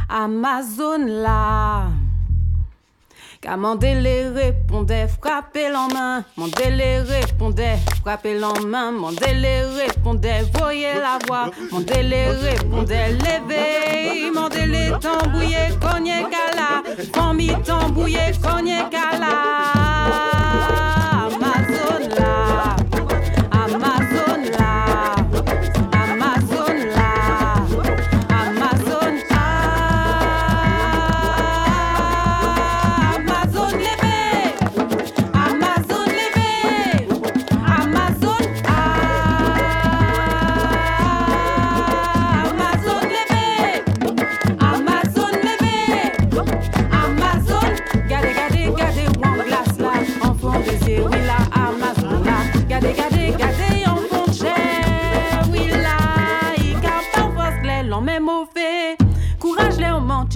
Amazon 0.10 1.06
là. 1.08 2.03
Car 3.44 3.58
Mandélé 3.58 4.30
répondait, 4.30 5.10
frappez 5.22 5.68
l'en 5.70 5.90
main. 5.90 6.24
Mandélé 6.38 7.00
répondait, 7.00 7.78
frappez 8.02 8.40
l'en 8.40 8.58
main. 8.66 8.92
Mandélé 8.92 9.64
répondait, 9.66 10.46
voyez 10.54 10.94
la 10.94 11.20
voix. 11.28 11.52
Mandélé 11.70 12.28
répondait, 12.28 13.12
levez. 13.12 14.32
Mandélé 14.34 14.92
tambouillé, 15.02 15.58
cogné 15.82 16.24
cala. 16.32 16.84
Famille 17.14 17.58
tambouillé, 17.66 18.32
cogné 18.42 18.78
cala. 18.90 20.33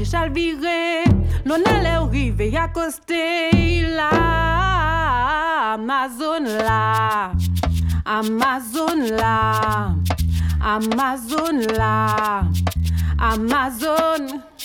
Chal 0.05 0.29
vire, 0.31 1.03
non 1.43 1.61
ale 1.65 2.07
rive 2.09 2.49
ya 2.49 2.67
koste 2.67 3.85
la 3.95 4.09
Amazon 5.73 6.43
la 6.43 7.31
Amazon 8.05 8.99
la 9.15 9.95
Amazon 10.59 11.65
la 11.77 12.45
Amazon. 13.17 14.17
l'enceinte 14.27 14.56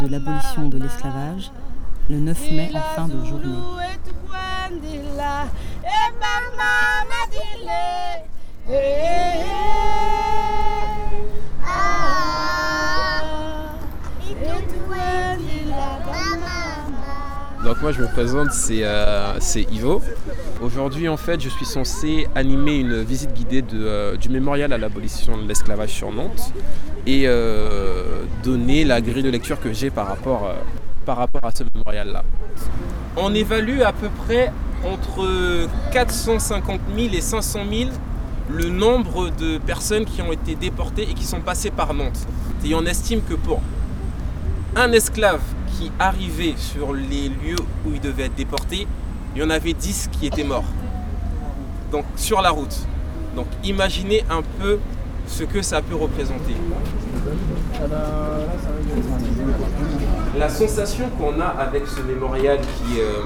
de 0.00 0.08
l'abolition 0.08 0.68
de 0.68 0.78
l'esclavage 0.78 1.50
le 2.08 2.18
9 2.18 2.50
mai 2.52 2.70
en 2.74 2.80
fin 2.94 3.08
de 3.08 3.24
journée. 3.24 3.58
Moi 17.80 17.92
je 17.92 18.02
me 18.02 18.08
présente, 18.08 18.50
c'est 18.50 18.80
euh, 18.82 19.38
Ivo. 19.70 20.02
Aujourd'hui 20.60 21.08
en 21.08 21.16
fait 21.16 21.40
je 21.40 21.48
suis 21.48 21.64
censé 21.64 22.26
animer 22.34 22.78
une 22.78 23.02
visite 23.02 23.32
guidée 23.32 23.62
euh, 23.72 24.16
du 24.16 24.30
mémorial 24.30 24.72
à 24.72 24.78
l'abolition 24.78 25.36
de 25.38 25.46
l'esclavage 25.46 25.90
sur 25.90 26.10
Nantes 26.10 26.52
et 27.06 27.22
euh, 27.26 28.24
donner 28.42 28.84
la 28.84 29.00
grille 29.00 29.22
de 29.22 29.30
lecture 29.30 29.60
que 29.60 29.72
j'ai 29.72 29.90
par 29.90 30.08
rapport, 30.08 30.52
par 31.06 31.18
rapport 31.18 31.44
à 31.44 31.52
ce 31.52 31.62
mémorial-là. 31.72 32.24
On 33.16 33.32
évalue 33.32 33.80
à 33.82 33.92
peu 33.92 34.08
près 34.26 34.52
entre 34.84 35.68
450 35.92 36.80
000 36.96 37.14
et 37.14 37.20
500 37.20 37.60
000 37.70 37.90
le 38.50 38.70
nombre 38.70 39.30
de 39.30 39.58
personnes 39.58 40.04
qui 40.04 40.20
ont 40.20 40.32
été 40.32 40.56
déportées 40.56 41.02
et 41.02 41.14
qui 41.14 41.24
sont 41.24 41.40
passées 41.40 41.70
par 41.70 41.94
Nantes. 41.94 42.26
Et 42.64 42.74
on 42.74 42.84
estime 42.86 43.22
que 43.22 43.34
pour 43.34 43.60
un 44.74 44.90
esclave 44.90 45.40
qui 45.78 45.92
arrivait 45.98 46.54
sur 46.56 46.92
les 46.92 47.28
lieux 47.28 47.56
où 47.86 47.92
il 47.92 48.00
devait 48.00 48.24
être 48.24 48.34
déporté, 48.34 48.86
il 49.34 49.42
y 49.42 49.44
en 49.44 49.50
avait 49.50 49.72
10 49.72 50.10
qui 50.12 50.26
étaient 50.26 50.44
morts. 50.44 50.64
Donc 51.92 52.04
sur 52.16 52.42
la 52.42 52.50
route. 52.50 52.76
Donc 53.36 53.46
imaginez 53.62 54.24
un 54.28 54.42
peu 54.60 54.78
ce 55.28 55.44
que 55.44 55.62
ça 55.62 55.80
peut 55.80 55.94
représenter. 55.94 56.54
La 60.36 60.48
sensation 60.48 61.04
qu'on 61.18 61.40
a 61.40 61.46
avec 61.46 61.86
ce 61.86 62.00
mémorial 62.00 62.58
euh, 62.96 63.22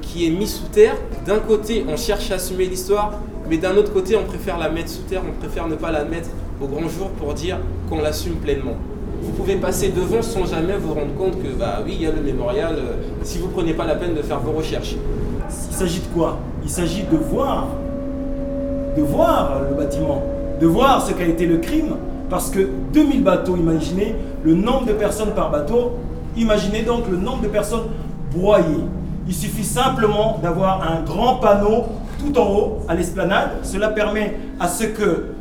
qui 0.00 0.26
est 0.26 0.30
mis 0.30 0.46
sous 0.46 0.66
terre, 0.66 0.96
d'un 1.26 1.38
côté 1.38 1.84
on 1.88 1.96
cherche 1.96 2.30
à 2.30 2.34
assumer 2.34 2.66
l'histoire, 2.66 3.18
mais 3.48 3.58
d'un 3.58 3.76
autre 3.76 3.92
côté 3.92 4.16
on 4.16 4.24
préfère 4.24 4.58
la 4.58 4.68
mettre 4.68 4.90
sous 4.90 5.02
terre, 5.02 5.22
on 5.28 5.38
préfère 5.38 5.66
ne 5.66 5.74
pas 5.74 5.90
la 5.90 6.04
mettre 6.04 6.30
au 6.60 6.66
grand 6.66 6.88
jour 6.88 7.10
pour 7.10 7.34
dire 7.34 7.58
qu'on 7.88 8.00
l'assume 8.00 8.36
pleinement 8.36 8.76
vous 9.22 9.32
pouvez 9.32 9.56
passer 9.56 9.90
devant 9.90 10.20
sans 10.20 10.46
jamais 10.46 10.76
vous 10.76 10.94
rendre 10.94 11.14
compte 11.16 11.42
que, 11.42 11.48
bah 11.56 11.80
oui, 11.84 11.92
il 11.94 12.02
y 12.02 12.06
a 12.06 12.10
le 12.10 12.20
mémorial, 12.20 12.74
euh, 12.76 12.92
si 13.22 13.38
vous 13.38 13.46
ne 13.46 13.52
prenez 13.52 13.72
pas 13.72 13.86
la 13.86 13.94
peine 13.94 14.14
de 14.14 14.22
faire 14.22 14.40
vos 14.40 14.52
recherches. 14.52 14.96
Il 15.70 15.74
s'agit 15.74 16.00
de 16.00 16.06
quoi? 16.14 16.38
Il 16.64 16.70
s'agit 16.70 17.04
de 17.04 17.16
voir, 17.16 17.68
de 18.96 19.02
voir 19.02 19.62
le 19.68 19.76
bâtiment, 19.76 20.22
de 20.60 20.66
voir 20.66 21.00
ce 21.06 21.12
qu'a 21.12 21.24
été 21.24 21.46
le 21.46 21.58
crime, 21.58 21.96
parce 22.28 22.50
que 22.50 22.68
2000 22.92 23.22
bateaux, 23.22 23.56
imaginez 23.56 24.16
le 24.42 24.54
nombre 24.54 24.86
de 24.86 24.92
personnes 24.92 25.32
par 25.34 25.50
bateau, 25.50 25.92
imaginez 26.36 26.82
donc 26.82 27.08
le 27.10 27.16
nombre 27.16 27.42
de 27.42 27.48
personnes 27.48 27.88
broyées. 28.34 28.84
Il 29.28 29.34
suffit 29.34 29.64
simplement 29.64 30.40
d'avoir 30.42 30.82
un 30.82 31.02
grand 31.02 31.36
panneau 31.36 31.84
tout 32.18 32.36
en 32.38 32.50
haut 32.50 32.78
à 32.88 32.94
l'esplanade. 32.94 33.50
Cela 33.62 33.88
permet 33.88 34.36
à 34.58 34.68
ce 34.68 34.84
que 34.84 35.31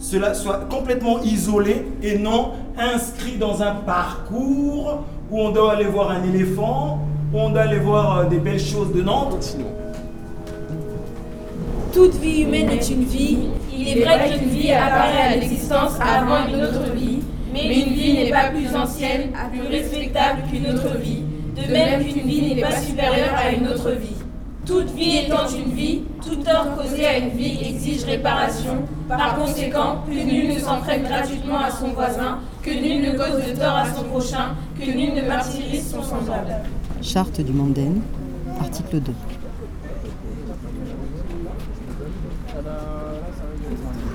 cela 0.00 0.32
soit 0.32 0.66
complètement 0.70 1.22
isolé 1.22 1.84
et 2.02 2.16
non 2.18 2.52
inscrit 2.78 3.36
dans 3.36 3.62
un 3.62 3.74
parcours 3.74 5.04
où 5.30 5.38
on 5.38 5.50
doit 5.50 5.74
aller 5.74 5.84
voir 5.84 6.10
un 6.10 6.24
éléphant, 6.24 7.00
où 7.32 7.38
on 7.38 7.50
doit 7.50 7.62
aller 7.62 7.78
voir 7.78 8.18
euh, 8.18 8.24
des 8.24 8.38
belles 8.38 8.58
choses 8.58 8.92
de 8.94 9.02
Nantes. 9.02 9.58
Toute 11.92 12.14
vie 12.16 12.42
humaine 12.42 12.70
est 12.70 12.88
une 12.88 13.04
vie. 13.04 13.38
Il 13.76 13.88
est 13.88 14.04
vrai 14.04 14.30
qu'une 14.30 14.48
vie 14.48 14.72
apparaît 14.72 15.22
à 15.22 15.36
l'existence 15.36 15.92
avant 16.00 16.48
une 16.48 16.62
autre 16.64 16.92
vie, 16.94 17.18
mais 17.52 17.80
une 17.80 17.92
vie 17.92 18.14
n'est 18.14 18.30
pas 18.30 18.48
plus 18.48 18.74
ancienne, 18.74 19.32
plus 19.52 19.68
respectable 19.68 20.42
qu'une 20.50 20.66
autre 20.66 20.96
vie, 20.98 21.22
de 21.56 21.72
même 21.72 22.04
qu'une 22.04 22.26
vie 22.26 22.54
n'est 22.54 22.62
pas 22.62 22.72
supérieure 22.72 23.34
à 23.36 23.50
une 23.50 23.68
autre 23.68 23.90
vie. 23.90 24.19
Toute 24.70 24.90
vie 24.92 25.16
étant 25.16 25.48
une 25.48 25.72
vie, 25.72 26.02
tout 26.24 26.36
tort 26.36 26.76
causé 26.76 27.04
à 27.04 27.18
une 27.18 27.30
vie 27.30 27.58
exige 27.60 28.04
réparation. 28.04 28.84
Par 29.08 29.34
conséquent, 29.34 30.04
plus 30.06 30.22
nul 30.24 30.54
ne 30.54 30.60
s'entraîne 30.60 31.02
gratuitement 31.02 31.58
à 31.58 31.72
son 31.72 31.88
voisin, 31.88 32.38
que 32.62 32.70
nul 32.70 33.02
ne 33.02 33.18
cause 33.18 33.44
de 33.44 33.58
tort 33.58 33.74
à 33.74 33.84
son 33.92 34.04
prochain, 34.04 34.54
que 34.78 34.84
nul 34.84 35.12
ne 35.14 35.26
martyrise 35.26 35.90
son 35.90 36.04
semblable. 36.04 36.54
Charte 37.02 37.40
du 37.40 37.52
Manden, 37.52 38.00
article 38.60 39.00
2. 39.00 39.12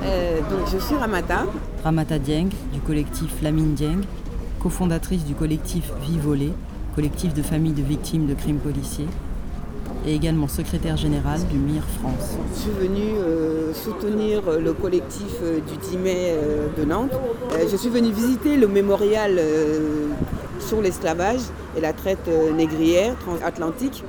Euh, 0.05 0.37
donc 0.39 0.69
je 0.71 0.77
suis 0.77 0.95
Ramata. 0.95 1.43
Ramata 1.83 2.17
Dieng, 2.17 2.47
du 2.71 2.79
collectif 2.79 3.41
Lamine 3.41 3.73
Dieng, 3.73 4.03
cofondatrice 4.59 5.25
du 5.25 5.33
collectif 5.33 5.91
Vivolé, 6.01 6.53
collectif 6.95 7.33
de 7.33 7.41
familles 7.41 7.73
de 7.73 7.83
victimes 7.83 8.25
de 8.25 8.35
crimes 8.35 8.59
policiers, 8.59 9.07
et 10.05 10.13
également 10.13 10.47
secrétaire 10.47 10.97
général 10.97 11.39
du 11.47 11.57
MIR 11.57 11.83
France. 11.99 12.37
Je 12.53 12.61
suis 12.61 12.71
venue 12.71 13.17
euh, 13.17 13.73
soutenir 13.73 14.43
le 14.59 14.73
collectif 14.73 15.37
euh, 15.43 15.59
du 15.59 15.77
10 15.77 15.97
mai 15.97 16.15
euh, 16.17 16.67
de 16.77 16.85
Nantes. 16.85 17.11
je 17.69 17.75
suis 17.75 17.89
venue 17.89 18.11
visiter 18.11 18.57
le 18.57 18.67
mémorial 18.67 19.39
sur 20.59 20.81
l'esclavage 20.81 21.41
et 21.77 21.81
la 21.81 21.93
traite 21.93 22.29
négrière 22.55 23.15
transatlantique. 23.19 24.03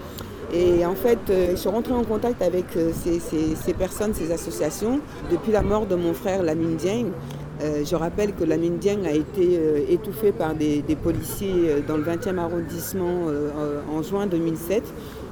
Et 0.53 0.87
en 0.87 0.95
fait, 0.95 1.19
je 1.29 1.57
suis 1.57 1.69
rentrée 1.69 1.93
en 1.93 2.05
contact 2.05 2.41
avec 2.41 2.67
ces, 2.95 3.75
personnes, 3.75 4.15
ces 4.15 4.31
associations, 4.33 5.01
depuis 5.31 5.53
la 5.53 5.63
mort 5.63 5.87
de 5.87 5.97
mon 5.97 6.15
frère 6.15 6.43
Lamine 6.43 6.77
Dieng. 6.77 7.07
je 7.61 7.97
rappelle 7.97 8.33
que 8.33 8.45
Lamine 8.45 8.79
Dieng 8.79 9.05
a 9.07 9.13
été 9.13 9.61
étouffé 9.91 10.33
par 10.33 10.55
des, 10.55 10.83
des 10.83 10.97
policiers 10.97 11.83
dans 11.87 11.97
le 11.97 12.05
20e 12.05 12.39
arrondissement 12.39 13.27
en 13.93 14.03
juin 14.03 14.27
2007. 14.27 14.85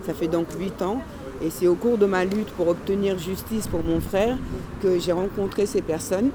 Ça 0.07 0.15
fait 0.15 0.29
donc 0.29 0.47
8 0.59 0.83
ans. 0.83 1.01
Et 1.43 1.51
c'est 1.51 1.67
au 1.67 1.75
cours 1.75 1.99
de 1.99 2.07
ma 2.07 2.25
lutte 2.25 2.51
pour 2.57 2.69
obtenir 2.69 3.19
justice 3.19 3.67
pour 3.67 3.83
mon 3.85 4.01
frère 4.01 4.39
que 4.83 4.99
j'ai 4.99 5.13
rencontré 5.13 5.67
ces 5.67 5.83
personnes. 5.83 6.31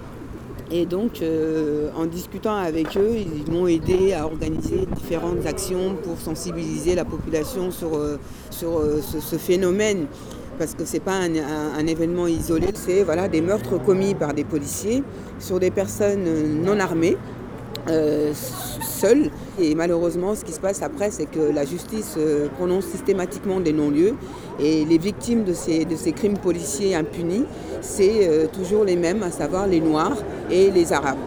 Et 0.71 0.85
donc, 0.85 1.21
euh, 1.21 1.89
en 1.95 2.05
discutant 2.05 2.55
avec 2.55 2.95
eux, 2.95 3.15
ils 3.17 3.51
m'ont 3.51 3.65
aidé 3.65 4.13
à 4.13 4.25
organiser 4.25 4.85
différentes 4.95 5.45
actions 5.47 5.95
pour 6.03 6.19
sensibiliser 6.19 6.93
la 6.93 7.05
population 7.05 7.71
sur, 7.71 7.95
euh, 7.95 8.19
euh, 8.63 9.01
ce, 9.01 9.35
phénomène. 9.37 10.05
Parce 10.59 10.75
que 10.75 10.85
ce 10.85 10.93
n'est 10.93 10.99
pas 10.99 11.15
un, 11.15 11.87
événement 11.87 12.27
isolé, 12.27 12.67
c'est 12.73 13.03
voilà, 13.03 13.29
des 13.29 13.41
meurtres 13.41 13.81
commis 13.83 14.13
par 14.13 14.33
des 14.33 14.43
policiers 14.43 15.03
sur 15.39 15.57
des 15.57 15.71
personnes 15.71 16.61
non 16.63 16.79
armées 16.79 17.17
euh, 17.89 18.33
seul. 18.81 19.31
Et 19.59 19.75
malheureusement, 19.75 20.35
ce 20.35 20.45
qui 20.45 20.51
se 20.51 20.59
passe 20.59 20.81
après, 20.81 21.11
c'est 21.11 21.25
que 21.25 21.39
la 21.53 21.65
justice 21.65 22.15
euh, 22.17 22.47
prononce 22.57 22.85
systématiquement 22.85 23.59
des 23.59 23.73
non-lieux. 23.73 24.15
Et 24.59 24.85
les 24.85 24.97
victimes 24.97 25.43
de 25.43 25.53
ces, 25.53 25.85
de 25.85 25.95
ces 25.95 26.11
crimes 26.11 26.37
policiers 26.37 26.95
impunis, 26.95 27.45
c'est 27.81 28.27
euh, 28.27 28.47
toujours 28.47 28.83
les 28.83 28.95
mêmes, 28.95 29.23
à 29.23 29.31
savoir 29.31 29.67
les 29.67 29.79
Noirs 29.79 30.17
et 30.51 30.71
les 30.71 30.93
Arabes. 30.93 31.17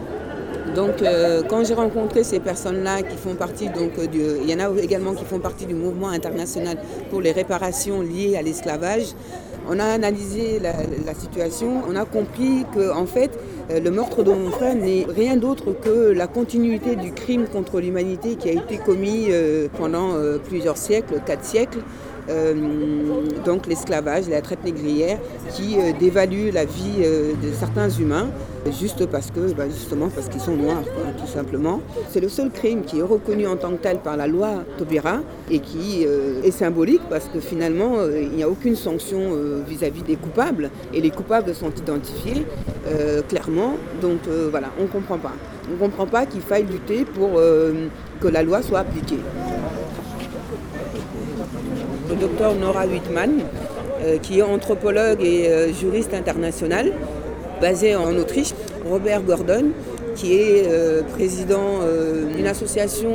Donc 0.75 1.03
quand 1.49 1.63
j'ai 1.63 1.75
rencontré 1.75 2.23
ces 2.23 2.39
personnes-là 2.39 3.03
qui 3.03 3.15
font 3.15 3.35
partie, 3.35 3.67
donc, 3.67 3.91
il 4.11 4.49
y 4.49 4.55
en 4.55 4.59
a 4.59 4.81
également 4.81 5.13
qui 5.13 5.23
font 5.23 5.37
partie 5.37 5.67
du 5.67 5.75
mouvement 5.75 6.09
international 6.09 6.77
pour 7.11 7.21
les 7.21 7.31
réparations 7.31 8.01
liées 8.01 8.37
à 8.37 8.41
l'esclavage, 8.41 9.13
on 9.69 9.79
a 9.79 9.85
analysé 9.85 10.59
la, 10.59 11.13
situation, 11.13 11.81
on 11.89 11.95
a 11.95 12.05
compris 12.05 12.65
que 12.75 12.91
en 12.91 13.05
fait, 13.05 13.31
euh, 13.71 13.79
le 13.79 13.91
meurtre 13.91 14.23
de 14.23 14.31
mon 14.31 14.49
frère 14.49 14.75
n'est 14.75 15.05
rien 15.07 15.37
d'autre 15.37 15.73
que 15.73 16.11
la 16.11 16.27
continuité 16.27 16.95
du 16.95 17.11
crime 17.11 17.45
contre 17.47 17.79
l'humanité 17.79 18.35
qui 18.35 18.49
a 18.49 18.53
été 18.53 18.77
commis 18.77 19.27
euh, 19.29 19.67
pendant 19.77 20.13
euh, 20.13 20.37
plusieurs 20.37 20.77
siècles, 20.77 21.21
quatre 21.25 21.45
siècles, 21.45 21.79
donc 23.45 23.67
l'esclavage, 23.67 24.29
la 24.29 24.41
traite 24.41 24.63
négrière, 24.63 25.19
qui 25.51 25.77
euh, 25.77 25.91
dévalue 25.99 26.49
la 26.53 26.65
vie 26.65 27.01
euh, 27.01 27.33
de 27.33 27.51
certains 27.53 27.89
humains, 27.89 28.29
juste 28.79 29.05
parce 29.07 29.29
que, 29.31 29.51
bah, 29.53 29.65
justement, 29.69 30.09
parce 30.09 30.29
qu'ils 30.29 30.41
sont 30.41 30.55
noirs, 30.55 30.83
tout 31.19 31.27
simplement. 31.27 31.81
C'est 32.09 32.21
le 32.21 32.29
seul 32.29 32.49
crime 32.49 32.83
qui 32.83 32.99
est 32.99 33.03
reconnu 33.03 33.45
en 33.47 33.57
tant 33.57 33.71
que 33.71 33.81
tel 33.81 33.97
par 33.99 34.15
la 34.17 34.27
loi 34.27 34.63
Taubira 34.77 35.19
et 35.51 35.59
qui 35.59 36.03
est 36.03 36.51
symbolique 36.51 37.01
parce 37.09 37.25
que 37.25 37.39
finalement, 37.41 37.95
il 38.15 38.29
n'y 38.29 38.43
a 38.43 38.49
aucune 38.49 38.77
sanction 38.77 39.31
vis-à-vis 39.67 40.03
des 40.03 40.15
coupables 40.15 40.69
et 40.93 41.01
les 41.01 41.09
coupables 41.09 41.53
sont 41.53 41.71
identifiés 41.71 42.45
clairement. 43.27 43.73
Donc 44.01 44.19
voilà, 44.49 44.67
on 44.79 44.83
ne 44.83 44.87
comprend 44.87 45.17
pas. 45.17 45.33
On 45.69 45.73
ne 45.73 45.77
comprend 45.77 46.07
pas 46.07 46.25
qu'il 46.25 46.41
faille 46.41 46.65
lutter 46.65 47.03
pour 47.03 47.41
que 48.21 48.27
la 48.29 48.43
loi 48.43 48.61
soit 48.61 48.79
appliquée 48.79 49.19
le 52.13 52.19
docteur 52.19 52.53
Nora 52.55 52.85
Wittmann, 52.85 53.39
euh, 54.03 54.17
qui 54.17 54.39
est 54.39 54.41
anthropologue 54.43 55.23
et 55.23 55.47
euh, 55.47 55.73
juriste 55.73 56.13
international, 56.13 56.91
basé 57.59 57.95
en 57.95 58.15
Autriche, 58.17 58.53
Robert 58.87 59.23
Gordon, 59.23 59.71
qui 60.15 60.33
est 60.33 60.67
euh, 60.67 61.01
président 61.01 61.79
d'une 62.35 62.45
association 62.45 63.11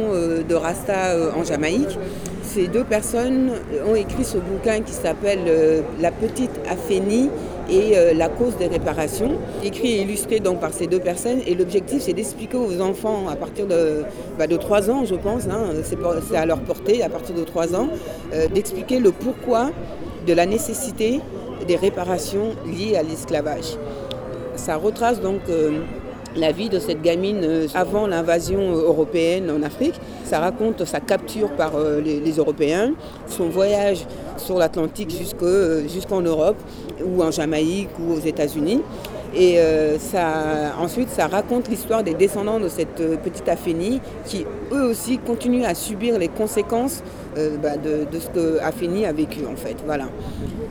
de 0.48 0.54
Rasta 0.54 1.14
en 1.36 1.44
Jamaïque. 1.44 1.98
Ces 2.42 2.66
deux 2.66 2.84
personnes 2.84 3.52
ont 3.86 3.94
écrit 3.94 4.24
ce 4.24 4.38
bouquin 4.38 4.80
qui 4.80 4.92
s'appelle 4.92 5.84
La 6.00 6.10
petite 6.10 6.50
Aphénie 6.68 7.30
et 7.68 7.96
euh, 7.96 8.14
la 8.14 8.28
cause 8.28 8.56
des 8.56 8.66
réparations, 8.66 9.32
écrit 9.62 9.92
et 9.92 10.02
illustré 10.02 10.40
donc 10.40 10.60
par 10.60 10.72
ces 10.72 10.86
deux 10.86 11.00
personnes. 11.00 11.40
Et 11.46 11.54
l'objectif, 11.54 12.02
c'est 12.02 12.12
d'expliquer 12.12 12.56
aux 12.56 12.80
enfants 12.80 13.28
à 13.28 13.36
partir 13.36 13.66
de, 13.66 14.02
bah, 14.38 14.46
de 14.46 14.56
3 14.56 14.90
ans, 14.90 15.04
je 15.04 15.14
pense, 15.14 15.46
hein, 15.46 15.72
c'est 15.84 16.36
à 16.36 16.46
leur 16.46 16.60
portée, 16.60 17.02
à 17.02 17.08
partir 17.08 17.34
de 17.34 17.44
3 17.44 17.74
ans, 17.74 17.88
euh, 18.32 18.48
d'expliquer 18.48 19.00
le 19.00 19.12
pourquoi 19.12 19.70
de 20.26 20.32
la 20.32 20.46
nécessité 20.46 21.20
des 21.66 21.76
réparations 21.76 22.54
liées 22.66 22.96
à 22.96 23.02
l'esclavage. 23.02 23.76
Ça 24.56 24.76
retrace 24.76 25.20
donc 25.20 25.40
la 26.38 26.52
vie 26.52 26.68
de 26.68 26.78
cette 26.78 27.02
gamine 27.02 27.40
euh, 27.42 27.66
avant 27.74 28.06
l'invasion 28.06 28.60
euh, 28.60 28.82
européenne 28.86 29.50
en 29.50 29.62
Afrique. 29.62 29.94
Ça 30.24 30.38
raconte 30.38 30.84
sa 30.84 31.00
capture 31.00 31.50
par 31.52 31.76
euh, 31.76 32.00
les, 32.00 32.36
Européens, 32.36 32.92
son 33.26 33.48
voyage 33.48 34.06
sur 34.36 34.58
l'Atlantique 34.58 35.10
jusqu'en 35.10 36.20
Europe 36.20 36.56
ou 37.04 37.22
en 37.22 37.30
Jamaïque 37.30 37.90
ou 38.00 38.14
aux 38.14 38.20
États-Unis. 38.20 38.82
Et 39.36 39.58
ça, 39.98 40.72
ensuite, 40.80 41.10
ça 41.10 41.26
raconte 41.26 41.68
l'histoire 41.68 42.02
des 42.02 42.14
descendants 42.14 42.58
de 42.58 42.68
cette 42.68 42.96
petite 43.22 43.46
Aphénie 43.46 44.00
qui, 44.24 44.46
eux 44.72 44.84
aussi, 44.84 45.18
continuent 45.18 45.66
à 45.66 45.74
subir 45.74 46.18
les 46.18 46.28
conséquences 46.28 47.02
bah, 47.62 47.76
de, 47.76 48.06
ce 48.18 48.28
que 48.30 48.58
Aphénie 48.62 49.04
a 49.04 49.12
vécu, 49.12 49.40
en 49.44 49.54
fait. 49.54 49.76
Voilà. 49.84 50.06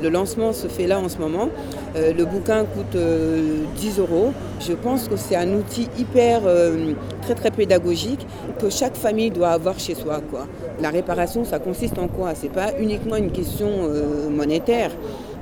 Le 0.02 0.10
lancement 0.10 0.54
se 0.54 0.68
fait 0.68 0.86
là 0.86 1.00
en 1.00 1.10
ce 1.10 1.18
moment. 1.18 1.50
Euh, 1.96 2.14
le 2.14 2.26
bouquin 2.26 2.66
coûte 2.66 2.96
10 2.96 2.98
euh, 2.98 4.02
euros. 4.02 4.34
Je 4.60 4.74
pense 4.74 5.08
que 5.08 5.16
c'est 5.16 5.36
un 5.36 5.52
outil 5.54 5.90
hyper 5.98 6.42
euh, 6.46 6.94
très 7.24 7.34
très 7.34 7.50
pédagogique 7.50 8.26
que 8.60 8.70
chaque 8.70 8.96
famille 8.96 9.32
doit 9.32 9.50
avoir 9.50 9.80
chez 9.80 9.96
soi. 9.96 10.22
Quoi. 10.30 10.46
La 10.80 10.92
réparation, 10.92 11.46
ça 11.46 11.58
consiste 11.58 11.98
en 11.98 12.08
quoi? 12.08 12.36
C'est 12.36 12.52
pas 12.52 12.74
uniquement 12.80 13.16
une 13.16 13.32
question 13.32 13.90
monétaire. 14.30 14.92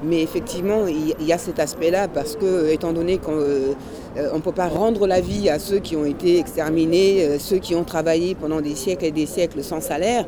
Mais 0.04 0.22
effectivement, 0.22 0.88
il 0.88 1.26
y 1.26 1.34
a 1.34 1.38
cet 1.38 1.60
aspect-là 1.60 2.08
parce 2.08 2.36
que, 2.36 2.70
étant 2.72 2.94
donné 2.94 3.18
qu'on 3.18 3.32
ne 3.36 4.40
peut 4.42 4.52
pas 4.52 4.68
rendre 4.68 5.08
la 5.08 5.22
vie 5.22 5.50
à 5.50 5.60
ceux 5.60 5.80
qui 5.80 5.96
ont 5.96 6.06
été 6.06 6.40
exterminés, 6.40 7.38
ceux 7.40 7.58
qui 7.58 7.76
ont 7.76 7.84
travaillé 7.84 8.36
pendant 8.36 8.62
des 8.62 8.76
siècles 8.76 9.06
et 9.06 9.12
des 9.12 9.26
siècles 9.26 9.64
sans 9.64 9.82
salaire, 9.82 10.26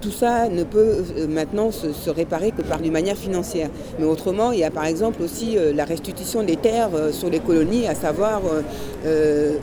tout 0.00 0.10
ça 0.10 0.48
ne 0.48 0.64
peut 0.64 1.04
maintenant 1.28 1.70
se, 1.70 2.10
réparer 2.10 2.50
que 2.52 2.62
par 2.62 2.82
une 2.82 2.92
manière 2.92 3.16
financière. 3.16 3.70
Mais 3.98 4.04
autrement, 4.04 4.52
il 4.52 4.60
y 4.60 4.64
a 4.64 4.70
par 4.70 4.84
exemple 4.84 5.22
aussi 5.22 5.56
la 5.74 5.84
restitution 5.84 6.42
des 6.42 6.56
terres 6.56 6.90
sur 7.12 7.30
les 7.30 7.40
colonies, 7.40 7.88
à 7.88 7.94
savoir 7.94 8.42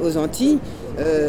aux 0.03 0.17
Antilles. 0.17 0.59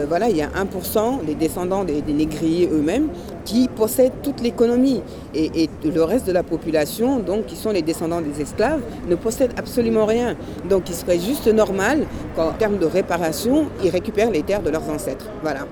Voilà, 0.09 0.28
il 0.28 0.37
y 0.37 0.42
a 0.42 0.48
1%, 0.48 1.24
les 1.26 1.35
descendants 1.35 1.85
des, 1.85 2.02
négriers 2.02 2.68
eux-mêmes, 2.72 3.09
qui 3.44 3.68
possèdent 3.68 4.22
toute 4.22 4.40
l'économie. 4.40 5.02
Et, 5.35 5.64
et, 5.64 5.70
le 5.85 6.02
reste 6.02 6.26
de 6.26 6.33
la 6.33 6.42
population, 6.42 7.18
donc, 7.18 7.46
qui 7.46 7.56
sont 7.56 7.70
les 7.70 7.83
descendants 7.83 8.20
des 8.20 8.40
esclaves, 8.40 8.83
ne 9.09 9.14
possèdent 9.14 9.54
absolument 9.56 10.06
rien. 10.06 10.37
Donc 10.68 10.88
il 10.88 10.94
serait 10.94 11.18
juste 11.18 11.46
normal 11.48 12.06
qu'en 12.37 12.52
termes 12.52 12.78
de 12.78 12.87
réparation, 12.87 13.66
ils 13.83 13.90
récupèrent 13.90 14.30
les 14.30 14.42
terres 14.42 14.62
de 14.62 14.70
leurs 14.70 14.88
ancêtres. 14.88 15.30
Voilà. 15.42 15.66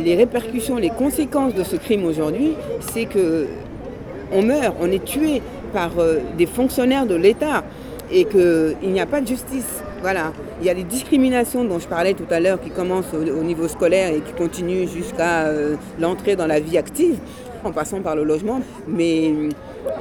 Les 0.00 0.14
répercussions, 0.14 0.76
les 0.76 0.90
conséquences 0.90 1.54
de 1.54 1.62
ce 1.62 1.76
crime 1.76 2.04
aujourd'hui, 2.04 2.54
c'est 2.92 3.04
que 3.04 3.46
on 4.32 4.42
meurt, 4.42 4.76
on 4.80 4.90
est 4.90 5.04
tué 5.04 5.42
par 5.72 5.98
euh, 5.98 6.18
des 6.38 6.46
fonctionnaires 6.46 7.06
de 7.06 7.14
l'État 7.16 7.64
et 8.12 8.24
qu'il 8.24 8.90
n'y 8.90 9.00
a 9.00 9.06
pas 9.06 9.20
de 9.20 9.26
justice. 9.26 9.82
Voilà. 10.00 10.32
Il 10.60 10.66
y 10.66 10.70
a 10.70 10.74
des 10.74 10.82
discriminations 10.84 11.64
dont 11.64 11.78
je 11.78 11.88
parlais 11.88 12.14
tout 12.14 12.26
à 12.30 12.40
l'heure 12.40 12.60
qui 12.60 12.70
commencent 12.70 13.12
au, 13.14 13.42
niveau 13.42 13.68
scolaire 13.68 14.12
et 14.12 14.20
qui 14.20 14.32
continuent 14.32 14.86
jusqu'à 14.86 15.46
euh, 15.46 15.76
l'entrée 15.98 16.36
dans 16.36 16.46
la 16.46 16.60
vie 16.60 16.78
active, 16.78 17.18
en 17.64 17.72
passant 17.72 18.00
par 18.00 18.16
le 18.16 18.24
logement. 18.24 18.60
Mais 18.88 19.32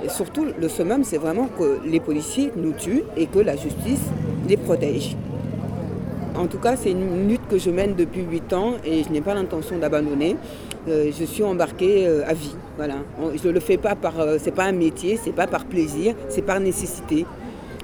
surtout, 0.08 0.46
le 0.60 0.70
summum, 0.70 1.04
c'est 1.04 1.18
vraiment 1.18 1.48
que 1.48 1.80
les 1.86 2.00
policiers 2.00 2.52
nous 2.56 2.72
tuent 2.72 3.04
et 3.18 3.28
que 3.28 3.40
la 3.40 3.56
justice 3.56 4.02
les 4.48 4.58
protège. 4.58 5.16
En 6.36 6.48
tout 6.48 6.58
cas, 6.58 6.78
c'est 6.78 6.92
une 6.92 7.28
lutte 7.28 7.46
que 7.50 7.58
je 7.58 7.70
mène 7.70 7.96
depuis 7.96 8.22
8 8.22 8.54
ans 8.54 8.74
et 8.86 9.04
je 9.04 9.10
n'ai 9.10 9.20
pas 9.20 9.34
l'intention 9.34 9.78
d'abandonner. 9.78 10.38
Euh, 10.88 11.12
je 11.18 11.26
suis 11.26 11.44
embarquée 11.44 12.08
euh, 12.08 12.24
à 12.26 12.34
vie. 12.34 12.56
Voilà. 12.78 12.96
Je 13.36 13.48
ne 13.48 13.54
le 13.54 13.60
fais 13.60 13.78
pas 13.78 13.96
par. 13.96 14.20
Euh, 14.20 14.38
c'est 14.40 14.54
pas 14.54 14.64
un 14.64 14.72
métier, 14.72 15.20
c'est 15.22 15.34
pas 15.34 15.48
par 15.48 15.66
plaisir, 15.66 16.16
c'est 16.30 16.42
par 16.42 16.62
nécessité. 16.62 17.26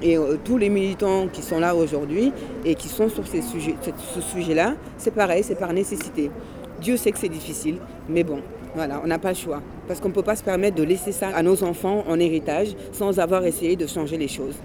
Et 0.02 0.16
tous 0.44 0.58
les 0.58 0.68
militants 0.68 1.26
qui 1.26 1.42
sont 1.42 1.58
là 1.58 1.74
aujourd'hui 1.74 2.32
et 2.64 2.74
qui 2.74 2.88
sont 2.88 3.08
sur 3.08 3.24
ce 3.26 4.20
sujet-là, 4.20 4.74
c'est 4.98 5.10
pareil, 5.10 5.42
c'est 5.42 5.54
par 5.54 5.72
nécessité. 5.72 6.30
Dieu 6.80 6.96
sait 6.96 7.12
que 7.12 7.18
c'est 7.18 7.30
difficile, 7.30 7.78
mais 8.08 8.22
bon, 8.22 8.40
voilà, 8.74 9.00
on 9.02 9.06
n'a 9.06 9.18
pas 9.18 9.30
le 9.30 9.36
choix. 9.36 9.62
Parce 9.88 10.00
qu'on 10.00 10.08
ne 10.08 10.14
peut 10.14 10.22
pas 10.22 10.36
se 10.36 10.44
permettre 10.44 10.76
de 10.76 10.82
laisser 10.82 11.12
ça 11.12 11.28
à 11.28 11.42
nos 11.42 11.64
enfants 11.64 12.04
en 12.06 12.20
héritage 12.20 12.76
sans 12.92 13.18
avoir 13.18 13.44
essayé 13.46 13.76
de 13.76 13.86
changer 13.86 14.18
les 14.18 14.28
choses. 14.28 14.56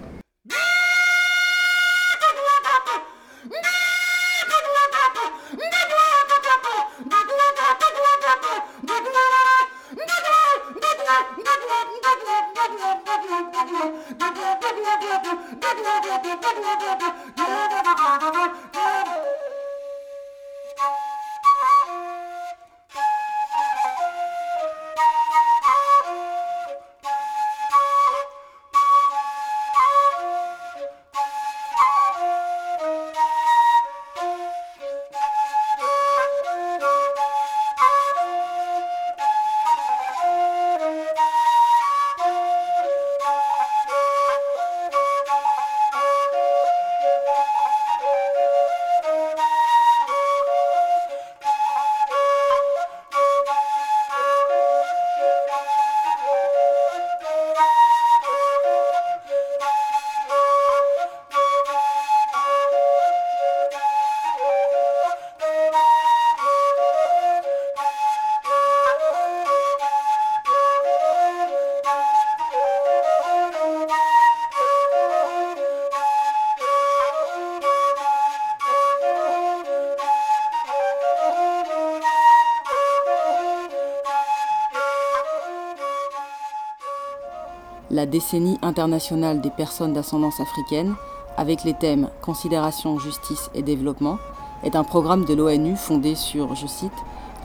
La 88.02 88.06
décennie 88.06 88.58
internationale 88.62 89.40
des 89.40 89.50
personnes 89.50 89.92
d'ascendance 89.92 90.40
africaine, 90.40 90.96
avec 91.36 91.62
les 91.62 91.72
thèmes 91.72 92.10
Considération, 92.20 92.98
justice 92.98 93.48
et 93.54 93.62
développement, 93.62 94.18
est 94.64 94.74
un 94.74 94.82
programme 94.82 95.24
de 95.24 95.34
l'ONU 95.34 95.76
fondé 95.76 96.16
sur, 96.16 96.56
je 96.56 96.66
cite, 96.66 96.90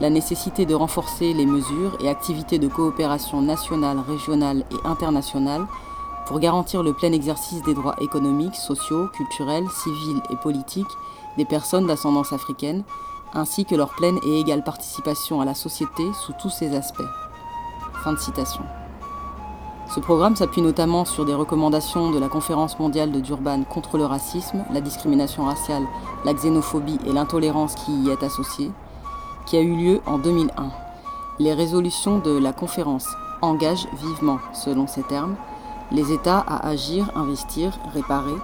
la 0.00 0.10
nécessité 0.10 0.66
de 0.66 0.74
renforcer 0.74 1.32
les 1.32 1.46
mesures 1.46 1.96
et 2.02 2.08
activités 2.08 2.58
de 2.58 2.66
coopération 2.66 3.40
nationale, 3.40 3.98
régionale 4.00 4.64
et 4.72 4.88
internationale 4.88 5.64
pour 6.26 6.40
garantir 6.40 6.82
le 6.82 6.92
plein 6.92 7.12
exercice 7.12 7.62
des 7.62 7.74
droits 7.74 7.94
économiques, 8.00 8.56
sociaux, 8.56 9.06
culturels, 9.14 9.68
civils 9.84 10.22
et 10.30 10.36
politiques 10.42 10.96
des 11.36 11.44
personnes 11.44 11.86
d'ascendance 11.86 12.32
africaine, 12.32 12.82
ainsi 13.32 13.64
que 13.64 13.76
leur 13.76 13.94
pleine 13.94 14.18
et 14.26 14.40
égale 14.40 14.64
participation 14.64 15.40
à 15.40 15.44
la 15.44 15.54
société 15.54 16.02
sous 16.14 16.32
tous 16.42 16.50
ses 16.50 16.74
aspects. 16.74 17.12
Fin 18.02 18.14
de 18.14 18.18
citation. 18.18 18.64
Ce 19.90 20.00
programme 20.00 20.36
s'appuie 20.36 20.60
notamment 20.60 21.06
sur 21.06 21.24
des 21.24 21.32
recommandations 21.32 22.10
de 22.10 22.18
la 22.18 22.28
Conférence 22.28 22.78
mondiale 22.78 23.10
de 23.10 23.20
Durban 23.20 23.62
contre 23.62 23.96
le 23.96 24.04
racisme, 24.04 24.62
la 24.70 24.82
discrimination 24.82 25.46
raciale, 25.46 25.84
la 26.26 26.34
xénophobie 26.34 26.98
et 27.06 27.12
l'intolérance 27.12 27.74
qui 27.74 27.92
y 27.92 28.10
est 28.10 28.22
associée, 28.22 28.70
qui 29.46 29.56
a 29.56 29.62
eu 29.62 29.74
lieu 29.74 30.00
en 30.04 30.18
2001. 30.18 30.70
Les 31.38 31.54
résolutions 31.54 32.18
de 32.18 32.36
la 32.36 32.52
conférence 32.52 33.06
engagent 33.40 33.88
vivement, 33.94 34.40
selon 34.52 34.86
ces 34.86 35.02
termes, 35.04 35.36
les 35.90 36.12
États 36.12 36.40
à 36.40 36.68
agir, 36.68 37.10
investir, 37.14 37.72
réparer, 37.94 38.36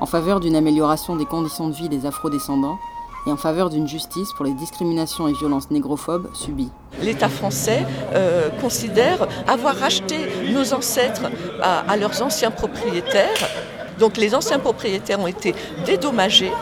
en 0.00 0.06
faveur 0.06 0.38
d'une 0.38 0.56
amélioration 0.56 1.16
des 1.16 1.24
conditions 1.24 1.68
de 1.68 1.74
vie 1.74 1.88
des 1.88 2.04
afrodescendants 2.04 2.78
et 3.26 3.32
en 3.32 3.38
faveur 3.38 3.70
d'une 3.70 3.88
justice 3.88 4.34
pour 4.34 4.44
les 4.44 4.54
discriminations 4.54 5.28
et 5.28 5.32
violences 5.32 5.70
négrophobes 5.70 6.28
subies. 6.34 6.72
L'État 7.02 7.28
français 7.28 7.84
euh, 8.14 8.48
considère 8.60 9.26
avoir 9.48 9.82
acheté 9.82 10.16
nos 10.52 10.74
ancêtres 10.74 11.22
à, 11.62 11.96
leurs 11.96 12.22
anciens 12.22 12.50
propriétaires. 12.50 13.48
Donc 13.98 14.16
les 14.16 14.34
anciens 14.34 14.58
propriétaires 14.58 15.20
ont 15.20 15.26
été 15.26 15.54
dédommagés 15.86 16.52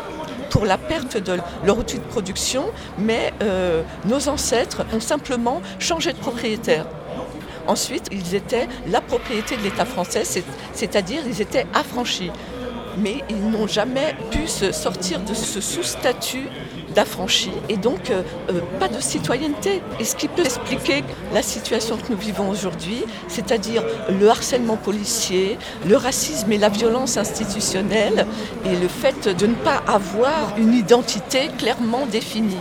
pour 0.50 0.64
la 0.64 0.78
perte 0.78 1.16
de 1.18 1.38
leur 1.64 1.78
outil 1.78 1.96
de 1.98 2.04
production, 2.04 2.64
mais 2.98 3.32
euh, 3.42 3.82
nos 4.06 4.28
ancêtres 4.28 4.84
ont 4.94 5.00
simplement 5.00 5.60
changé 5.78 6.12
de 6.12 6.18
propriétaire. 6.18 6.86
Ensuite, 7.66 8.06
ils 8.10 8.34
étaient 8.34 8.66
la 8.90 9.00
propriété 9.02 9.56
de 9.56 9.62
l'État 9.62 9.84
français, 9.84 10.22
c'est- 10.24 10.44
c'est-à-dire 10.72 11.20
ils 11.26 11.42
étaient 11.42 11.66
affranchis. 11.74 12.30
Mais 12.96 13.22
ils 13.28 13.36
n'ont 13.50 13.66
jamais 13.66 14.16
pu 14.30 14.48
se 14.48 14.72
sortir 14.72 15.20
de 15.20 15.34
ce 15.34 15.60
sous-statut 15.60 16.48
et 17.68 17.76
donc 17.76 18.10
euh, 18.10 18.22
euh, 18.50 18.60
pas 18.80 18.88
de 18.88 19.00
citoyenneté. 19.00 19.82
Et 20.00 20.04
ce 20.04 20.16
qui 20.16 20.28
peut 20.28 20.44
expliquer 20.44 21.04
la 21.32 21.42
situation 21.42 21.96
que 21.96 22.10
nous 22.10 22.18
vivons 22.18 22.48
aujourd'hui, 22.48 23.04
c'est-à-dire 23.28 23.82
le 24.08 24.28
harcèlement 24.28 24.76
policier, 24.76 25.58
le 25.86 25.96
racisme 25.96 26.50
et 26.52 26.58
la 26.58 26.68
violence 26.68 27.16
institutionnelle 27.16 28.26
et 28.64 28.76
le 28.76 28.88
fait 28.88 29.28
de 29.28 29.46
ne 29.46 29.54
pas 29.54 29.82
avoir 29.86 30.54
une 30.58 30.74
identité 30.74 31.50
clairement 31.58 32.06
définie. 32.06 32.56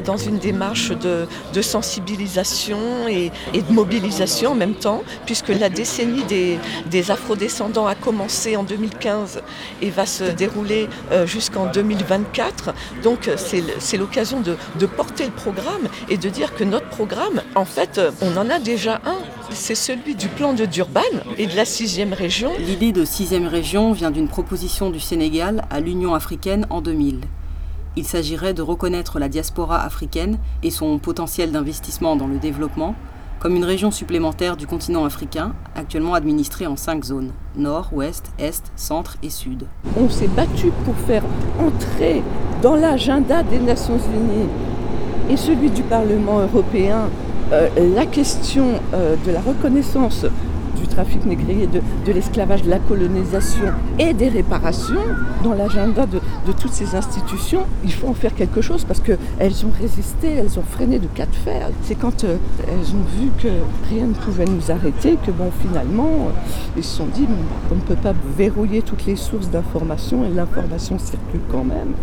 Dans 0.00 0.16
une 0.16 0.38
démarche 0.38 0.90
de, 0.90 1.26
sensibilisation 1.62 3.08
et, 3.08 3.30
de 3.54 3.72
mobilisation 3.72 4.52
en 4.52 4.54
même 4.54 4.74
temps, 4.74 5.02
puisque 5.26 5.48
la 5.48 5.68
décennie 5.68 6.22
des, 6.24 6.58
des 6.90 7.10
afrodescendants 7.10 7.86
a 7.86 7.94
commencé 7.94 8.56
en 8.56 8.62
2015 8.62 9.42
et 9.82 9.90
va 9.90 10.06
se 10.06 10.24
dérouler 10.24 10.88
euh, 11.12 11.26
jusqu'en 11.26 11.66
2024. 11.66 12.74
Donc 13.02 13.30
c'est 13.36 13.96
l'occasion 13.96 14.40
de, 14.40 14.86
porter 14.86 15.26
le 15.26 15.32
programme 15.32 15.88
et 16.08 16.16
de 16.16 16.28
dire 16.28 16.54
que 16.54 16.64
notre 16.64 16.88
programme, 16.88 17.42
en 17.54 17.64
fait, 17.64 17.98
euh, 17.98 18.10
on 18.22 18.36
en 18.36 18.48
a 18.50 18.58
déjà 18.58 19.00
un. 19.04 19.18
C'est 19.50 19.74
celui 19.74 20.14
du 20.14 20.28
plan 20.28 20.52
de 20.52 20.64
Durban 20.64 21.00
et 21.36 21.46
de 21.46 21.56
la 21.56 21.64
sixième 21.64 22.12
région. 22.12 22.50
L'idée 22.58 22.92
de 22.92 23.04
sixième 23.04 23.46
région 23.46 23.92
vient 23.92 24.10
d'une 24.10 24.28
proposition 24.28 24.90
du 24.90 25.00
Sénégal 25.00 25.64
à 25.70 25.80
l'Union 25.80 26.14
africaine 26.14 26.66
en 26.70 26.80
2000. 26.80 27.20
Il 27.98 28.04
s'agirait 28.04 28.54
de 28.54 28.62
reconnaître 28.62 29.18
la 29.18 29.28
diaspora 29.28 29.82
africaine 29.82 30.38
et 30.62 30.70
son 30.70 31.00
potentiel 31.00 31.50
d'investissement 31.50 32.14
dans 32.14 32.28
le 32.28 32.38
développement 32.38 32.94
comme 33.40 33.56
une 33.56 33.64
région 33.64 33.90
supplémentaire 33.90 34.56
du 34.56 34.68
continent 34.68 35.04
africain, 35.04 35.52
actuellement 35.74 36.14
administrée 36.14 36.68
en 36.68 36.76
cinq 36.76 37.02
zones 37.02 37.32
nord, 37.56 37.88
ouest, 37.92 38.30
est, 38.38 38.62
centre 38.76 39.16
et 39.24 39.30
sud. 39.30 39.66
On 39.96 40.08
s'est 40.08 40.28
battu 40.28 40.70
pour 40.84 40.94
faire 40.94 41.24
entrer 41.58 42.22
dans 42.62 42.76
l'agenda 42.76 43.42
des 43.42 43.58
Nations 43.58 43.98
Unies 43.98 44.48
et 45.28 45.36
celui 45.36 45.68
du 45.68 45.82
Parlement 45.82 46.38
européen 46.38 47.10
euh, 47.50 47.68
la 47.96 48.06
question 48.06 48.80
euh, 48.94 49.16
de 49.26 49.32
la 49.32 49.40
reconnaissance 49.40 50.24
trafic 50.88 51.24
négrier, 51.24 51.66
de, 51.66 51.80
de 52.06 52.12
l'esclavage, 52.12 52.62
de 52.62 52.70
la 52.70 52.78
colonisation 52.78 53.72
et 53.98 54.12
des 54.14 54.28
réparations 54.28 54.94
dans 55.44 55.54
l'agenda 55.54 56.06
de, 56.06 56.20
de 56.46 56.52
toutes 56.52 56.72
ces 56.72 56.94
institutions. 56.94 57.62
Il 57.84 57.92
faut 57.92 58.08
en 58.08 58.14
faire 58.14 58.34
quelque 58.34 58.60
chose 58.60 58.84
parce 58.84 59.00
qu'elles 59.00 59.66
ont 59.66 59.72
résisté, 59.80 60.28
elles 60.28 60.58
ont 60.58 60.62
freiné 60.62 60.98
de 60.98 61.06
cas 61.06 61.26
de 61.26 61.34
fer. 61.34 61.68
C'est 61.82 61.94
quand 61.94 62.24
euh, 62.24 62.36
elles 62.66 62.94
ont 62.94 63.04
vu 63.20 63.30
que 63.38 63.48
rien 63.88 64.06
ne 64.06 64.14
pouvait 64.14 64.46
nous 64.46 64.70
arrêter 64.70 65.16
que 65.24 65.30
bon 65.30 65.50
finalement 65.62 66.28
euh, 66.28 66.76
ils 66.76 66.84
se 66.84 66.96
sont 66.96 67.06
dit 67.06 67.26
on 67.70 67.74
ne 67.74 67.80
peut 67.80 67.94
pas 67.96 68.14
verrouiller 68.36 68.82
toutes 68.82 69.06
les 69.06 69.16
sources 69.16 69.48
d'information 69.50 70.24
et 70.24 70.28
l'information 70.28 70.98
circule 70.98 71.40
quand 71.50 71.64
même. 71.64 71.94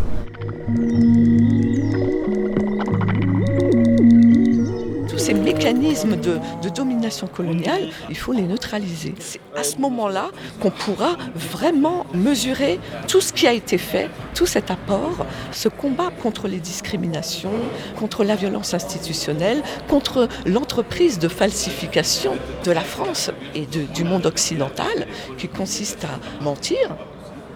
Ces 5.25 5.33
mécanismes 5.33 6.17
de, 6.17 6.39
domination 6.69 7.25
coloniale, 7.25 7.89
il 8.11 8.15
faut 8.15 8.31
les 8.31 8.43
neutraliser. 8.43 9.15
C'est 9.17 9.39
à 9.55 9.63
ce 9.63 9.77
moment-là 9.77 10.29
qu'on 10.59 10.69
pourra 10.69 11.17
vraiment 11.33 12.05
mesurer 12.13 12.79
tout 13.07 13.21
ce 13.21 13.33
qui 13.33 13.47
a 13.47 13.53
été 13.53 13.79
fait, 13.79 14.11
tout 14.35 14.45
cet 14.45 14.69
apport, 14.69 15.25
ce 15.51 15.67
combat 15.67 16.11
contre 16.21 16.47
les 16.47 16.59
discriminations, 16.59 17.57
contre 17.95 18.23
la 18.23 18.35
violence 18.35 18.75
institutionnelle, 18.75 19.63
contre 19.87 20.27
l'entreprise 20.45 21.17
de 21.17 21.27
falsification 21.27 22.33
de 22.63 22.71
la 22.71 22.81
France 22.81 23.31
et 23.55 23.65
du 23.65 24.03
monde 24.03 24.27
occidental 24.27 25.07
qui 25.39 25.47
consiste 25.47 26.03
à 26.03 26.43
mentir, 26.43 26.95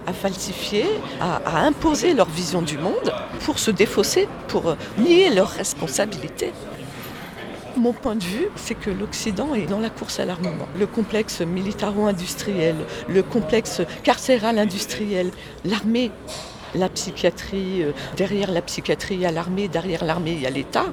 à 0.08 0.14
falsifier, 0.14 0.86
à, 1.22 1.36
à 1.46 1.60
imposer 1.68 2.16
leur 2.16 2.30
vision 2.30 2.64
du 2.64 2.80
monde 2.80 3.14
pour 3.46 3.60
se 3.60 3.70
défausser, 3.70 4.28
pour 4.48 4.76
nier 4.98 5.30
leurs 5.30 5.52
responsabilités. 5.52 6.52
Mon 7.78 7.94
point 7.94 8.16
de 8.16 8.24
vue, 8.24 8.48
c'est 8.56 8.76
que 8.76 8.90
l'Occident 8.90 9.54
est 9.54 9.66
dans 9.66 9.80
la 9.80 9.90
course 9.90 10.20
à 10.20 10.26
l'armement. 10.26 10.68
Le 10.78 10.88
complexe 10.88 11.42
militaro-industriel, 11.42 12.76
le 13.08 13.24
complexe 13.24 13.82
carcéral 14.04 14.58
industriel, 14.60 15.32
l'armée, 15.66 16.12
la 16.76 16.90
psychiatrie, 16.90 17.84
euh, 17.84 17.92
derrière 18.18 18.52
la 18.52 18.62
psychiatrie, 18.62 19.16
il 19.16 19.22
y 19.22 19.26
a 19.26 19.32
l'armée, 19.32 19.68
derrière 19.68 20.04
l'armée, 20.04 20.34
il 20.34 20.42
y 20.42 20.48
a 20.48 20.50
l'État. 20.50 20.86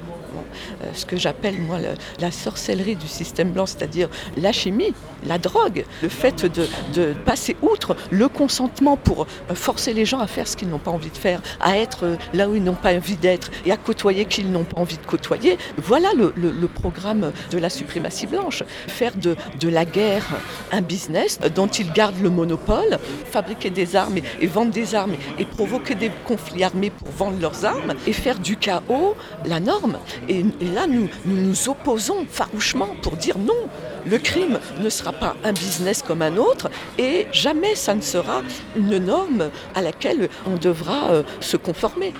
Euh, 0.83 0.91
ce 0.95 1.07
que 1.07 1.17
j'appelle, 1.17 1.61
moi, 1.61 1.79
la 2.21 2.31
sorcellerie 2.31 2.97
du 2.97 3.09
système 3.09 3.51
blanc, 3.51 3.67
c'est-à-dire 3.67 4.09
la 4.37 4.53
chimie, 4.53 4.93
la 5.27 5.39
drogue, 5.39 5.85
le 6.03 6.09
fait 6.09 6.45
de, 6.45 7.15
passer 7.25 7.57
outre 7.63 7.97
le 8.11 8.29
consentement 8.29 8.97
pour 8.97 9.27
euh, 9.51 9.55
forcer 9.55 9.93
les 9.93 10.05
gens 10.05 10.21
à 10.21 10.27
faire 10.27 10.47
ce 10.47 10.57
qu'ils 10.57 10.69
n'ont 10.69 10.79
pas 10.79 10.91
envie 10.91 11.11
de 11.11 11.17
faire, 11.17 11.41
à 11.61 11.77
être 11.79 12.05
euh, 12.05 12.17
là 12.35 12.49
où 12.49 12.55
ils 12.55 12.63
n'ont 12.63 12.75
pas 12.75 12.95
envie 12.95 13.17
d'être 13.17 13.51
et 13.65 13.73
à 13.73 13.77
côtoyer 13.77 14.25
qui 14.25 14.43
ils 14.43 14.51
n'ont 14.51 14.65
pas 14.65 14.81
envie 14.81 14.99
de 14.99 15.07
côtoyer. 15.07 15.59
Voilà 15.79 16.11
le, 16.15 16.33
programme 16.69 17.33
de 17.51 17.59
la 17.59 17.71
suprématie 17.71 18.27
blanche. 18.27 18.63
Faire 18.87 19.13
de, 19.17 19.37
la 19.69 19.85
guerre 19.85 20.27
un 20.73 20.83
business 20.83 21.39
dont 21.55 21.67
ils 21.67 21.91
gardent 21.93 22.21
le 22.21 22.31
monopole, 22.31 22.99
fabriquer 23.25 23.71
des 23.71 23.97
armes 23.97 24.19
et 24.41 24.47
vendre 24.47 24.73
des 24.73 24.95
armes 24.95 25.15
et 25.39 25.45
provoquer 25.45 25.95
des 25.95 26.11
conflits 26.25 26.65
armés 26.65 26.91
pour 26.91 27.09
vendre 27.11 27.41
leurs 27.41 27.65
armes 27.65 27.95
et 28.07 28.13
faire 28.13 28.39
du 28.39 28.57
chaos 28.57 29.17
la 29.45 29.61
norme. 29.61 29.99
Et, 30.29 30.45
là, 30.75 30.87
nous, 30.87 31.09
nous 31.25 31.37
nous 31.37 31.69
opposons 31.69 32.27
farouchement 32.29 32.89
pour 33.03 33.17
dire 33.17 33.39
non, 33.39 33.69
le 34.07 34.19
crime 34.19 34.59
ne 34.81 34.89
sera 34.89 35.13
pas 35.13 35.37
un 35.45 35.53
business 35.53 36.03
comme 36.03 36.23
un 36.23 36.37
autre 36.37 36.71
et 36.99 37.27
jamais 37.33 37.75
ça 37.75 37.95
ne 37.95 38.01
sera 38.01 38.43
une 38.77 38.99
norme 38.99 39.51
à 39.75 39.83
laquelle 39.83 40.29
on 40.47 40.57
devra 40.57 41.11
euh, 41.11 41.23
se 41.41 41.57
conformer. 41.57 42.13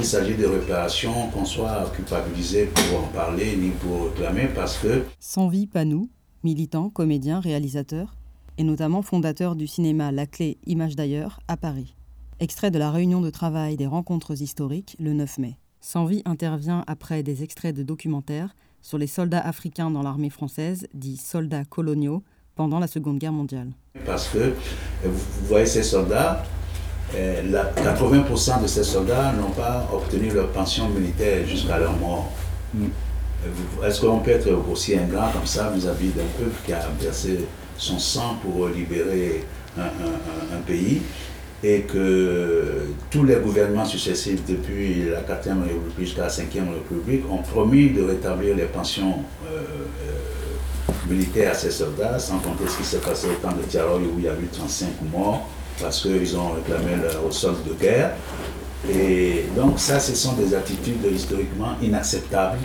Il 0.00 0.06
s'agit 0.06 0.34
de 0.34 0.46
réparation, 0.46 1.28
qu'on 1.28 1.44
soit 1.44 1.92
culpabilisé 1.94 2.66
pour 2.66 3.00
en 3.00 3.08
parler 3.08 3.54
ni 3.56 3.68
pour 3.68 4.06
réclamer 4.06 4.48
parce 4.54 4.78
que... 4.78 5.04
Sanvi 5.18 5.66
Panou, 5.66 6.08
militant, 6.42 6.88
comédien, 6.88 7.38
réalisateur, 7.38 8.16
et 8.56 8.64
notamment 8.64 9.02
fondateur 9.02 9.56
du 9.56 9.66
cinéma 9.66 10.10
La 10.10 10.26
Clé 10.26 10.56
Image 10.66 10.96
d'ailleurs 10.96 11.40
à 11.48 11.58
Paris. 11.58 11.94
Extrait 12.40 12.70
de 12.70 12.78
la 12.78 12.90
réunion 12.90 13.20
de 13.20 13.28
travail 13.28 13.76
des 13.76 13.86
rencontres 13.86 14.40
historiques 14.40 14.96
le 14.98 15.12
9 15.12 15.36
mai. 15.36 15.58
Sanvi 15.82 16.22
intervient 16.24 16.82
après 16.86 17.22
des 17.22 17.42
extraits 17.42 17.76
de 17.76 17.82
documentaires 17.82 18.54
sur 18.80 18.96
les 18.96 19.06
soldats 19.06 19.46
africains 19.46 19.90
dans 19.90 20.02
l'armée 20.02 20.30
française, 20.30 20.86
dits 20.94 21.18
soldats 21.18 21.66
coloniaux, 21.66 22.22
pendant 22.54 22.78
la 22.78 22.86
Seconde 22.86 23.18
Guerre 23.18 23.32
mondiale. 23.32 23.72
Parce 24.06 24.28
que 24.28 24.54
vous 25.04 25.46
voyez 25.46 25.66
ces 25.66 25.82
soldats, 25.82 26.42
80% 27.14 28.62
de 28.62 28.66
ces 28.66 28.84
soldats 28.84 29.32
n'ont 29.32 29.50
pas 29.50 29.88
obtenu 29.92 30.30
leur 30.30 30.48
pension 30.48 30.88
militaire 30.88 31.46
jusqu'à 31.46 31.78
leur 31.78 31.92
mort. 31.96 32.30
Est-ce 33.84 34.00
qu'on 34.00 34.18
peut 34.18 34.30
être 34.30 34.50
aussi 34.70 34.96
ingrat 34.96 35.30
comme 35.32 35.46
ça 35.46 35.72
vis-à-vis 35.74 36.08
d'un 36.10 36.28
peuple 36.38 36.56
qui 36.64 36.72
a 36.72 36.80
versé 37.00 37.46
son 37.76 37.98
sang 37.98 38.36
pour 38.42 38.68
libérer 38.68 39.44
un, 39.78 39.82
un 40.56 40.60
pays 40.66 41.02
et 41.62 41.82
que 41.82 42.86
tous 43.10 43.24
les 43.24 43.36
gouvernements 43.36 43.84
successifs 43.84 44.44
depuis 44.46 45.10
la 45.10 45.20
4e 45.20 45.62
République 45.62 45.98
jusqu'à 45.98 46.22
la 46.22 46.28
5e 46.28 46.72
République 46.72 47.30
ont 47.30 47.42
promis 47.42 47.90
de 47.90 48.02
rétablir 48.02 48.56
les 48.56 48.64
pensions 48.64 49.18
euh, 49.46 49.58
euh, 49.58 50.92
militaires 51.08 51.52
à 51.52 51.54
ces 51.54 51.70
soldats, 51.70 52.18
sans 52.18 52.38
compter 52.38 52.66
ce 52.66 52.78
qui 52.78 52.84
s'est 52.84 52.98
passé 52.98 53.26
au 53.26 53.46
camp 53.46 53.54
de 53.54 53.62
Tiaroy 53.62 53.98
où 53.98 54.18
il 54.18 54.24
y 54.24 54.28
a 54.28 54.32
eu 54.32 54.48
35 54.50 54.88
morts 55.12 55.48
parce 55.80 56.02
qu'ils 56.02 56.36
ont 56.36 56.50
réclamé 56.50 56.92
au 57.26 57.30
solde 57.30 57.64
de 57.68 57.74
guerre. 57.74 58.12
Et 58.92 59.44
donc 59.56 59.78
ça, 59.78 60.00
ce 60.00 60.14
sont 60.14 60.32
des 60.34 60.54
attitudes 60.54 61.04
historiquement 61.14 61.72
inacceptables 61.82 62.58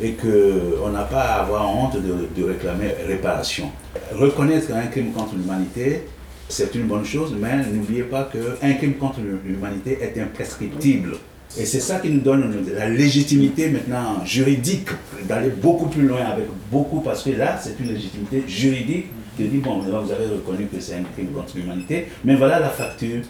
et 0.00 0.12
qu'on 0.12 0.90
n'a 0.90 1.02
pas 1.02 1.22
à 1.22 1.42
avoir 1.42 1.68
honte 1.74 1.96
de, 1.96 2.28
de 2.40 2.48
réclamer 2.48 2.94
réparation. 3.06 3.70
Reconnaître 4.12 4.72
un 4.72 4.86
crime 4.86 5.12
contre 5.12 5.34
l'humanité, 5.36 6.04
c'est 6.48 6.74
une 6.74 6.86
bonne 6.86 7.04
chose, 7.04 7.34
mais 7.38 7.58
n'oubliez 7.72 8.04
pas 8.04 8.30
qu'un 8.32 8.74
crime 8.74 8.94
contre 8.94 9.20
l'humanité 9.44 9.98
est 10.00 10.20
imprescriptible. 10.20 11.16
Et 11.58 11.64
c'est 11.64 11.80
ça 11.80 11.98
qui 11.98 12.10
nous 12.10 12.20
donne 12.20 12.66
la 12.74 12.88
légitimité 12.88 13.70
maintenant 13.70 14.24
juridique 14.24 14.88
d'aller 15.28 15.48
beaucoup 15.48 15.86
plus 15.86 16.06
loin 16.06 16.24
avec 16.24 16.46
beaucoup, 16.70 17.00
parce 17.00 17.22
que 17.22 17.30
là, 17.30 17.58
c'est 17.60 17.78
une 17.80 17.92
légitimité 17.92 18.44
juridique 18.46 19.06
qui 19.38 19.48
dit, 19.48 19.58
bon, 19.58 19.78
vous 19.78 20.12
avez 20.12 20.26
reconnu 20.26 20.66
que 20.66 20.80
c'est 20.80 20.96
un 20.96 21.04
crime 21.14 21.28
contre 21.32 21.56
l'humanité, 21.56 22.08
mais 22.24 22.34
voilà 22.34 22.58
la 22.58 22.68
facture, 22.70 23.22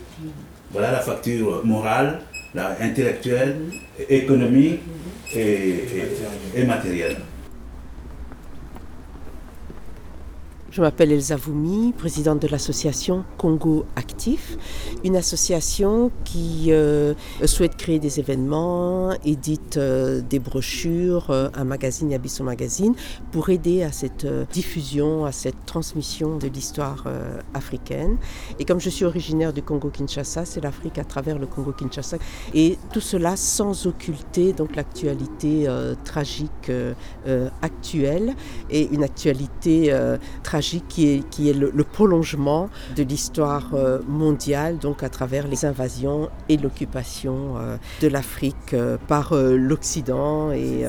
voilà 0.72 0.90
la 0.90 1.00
facture 1.00 1.64
morale, 1.64 2.20
intellectuelle, 2.80 3.56
économique 4.08 4.80
et, 5.34 5.84
et 6.56 6.64
matérielle. 6.64 7.18
Je 10.78 10.82
m'appelle 10.84 11.10
Elsa 11.10 11.34
Voumi, 11.34 11.92
présidente 11.92 12.40
de 12.40 12.46
l'association 12.46 13.24
Congo 13.36 13.84
Actif, 13.96 14.56
une 15.02 15.16
association 15.16 16.12
qui 16.24 16.66
euh, 16.70 17.14
souhaite 17.46 17.76
créer 17.76 17.98
des 17.98 18.20
événements, 18.20 19.12
édite 19.24 19.76
euh, 19.76 20.20
des 20.20 20.38
brochures, 20.38 21.30
euh, 21.30 21.48
un 21.54 21.64
magazine, 21.64 22.14
Abysso 22.14 22.44
Magazine, 22.44 22.94
pour 23.32 23.50
aider 23.50 23.82
à 23.82 23.90
cette 23.90 24.24
diffusion, 24.52 25.24
à 25.24 25.32
cette 25.32 25.66
transmission 25.66 26.38
de 26.38 26.46
l'histoire 26.46 27.06
africaine. 27.54 28.16
Et 28.60 28.64
comme 28.64 28.78
je 28.78 28.88
suis 28.88 29.04
originaire 29.04 29.52
du 29.52 29.62
Congo-Kinshasa, 29.62 30.44
c'est 30.44 30.60
l'Afrique 30.60 30.98
à 30.98 31.04
travers 31.04 31.40
le 31.40 31.46
Congo-Kinshasa. 31.46 32.18
Et 32.54 32.78
tout 32.92 33.00
cela 33.00 33.34
sans 33.36 33.86
occulter 33.86 34.52
donc 34.52 34.76
l'actualité 34.76 35.66
tragique 36.04 36.70
actuelle 37.62 38.36
et 38.70 38.88
une 38.92 39.02
actualité 39.02 39.92
tragique 40.44 40.67
qui 40.88 41.48
est, 41.48 41.52
le, 41.52 41.84
prolongement 41.84 42.68
de 42.96 43.02
l'histoire 43.02 43.70
euh, 43.74 44.00
mondiale, 44.06 44.78
donc 44.78 45.02
à 45.02 45.08
travers 45.08 45.48
les 45.48 45.64
invasions 45.64 46.28
et 46.48 46.56
l'occupation 46.56 47.56
euh, 47.56 47.76
de 48.02 48.08
l'Afrique 48.08 48.74
euh, 48.74 48.98
par 49.08 49.34
l'Occident 49.34 50.50
et, 50.52 50.84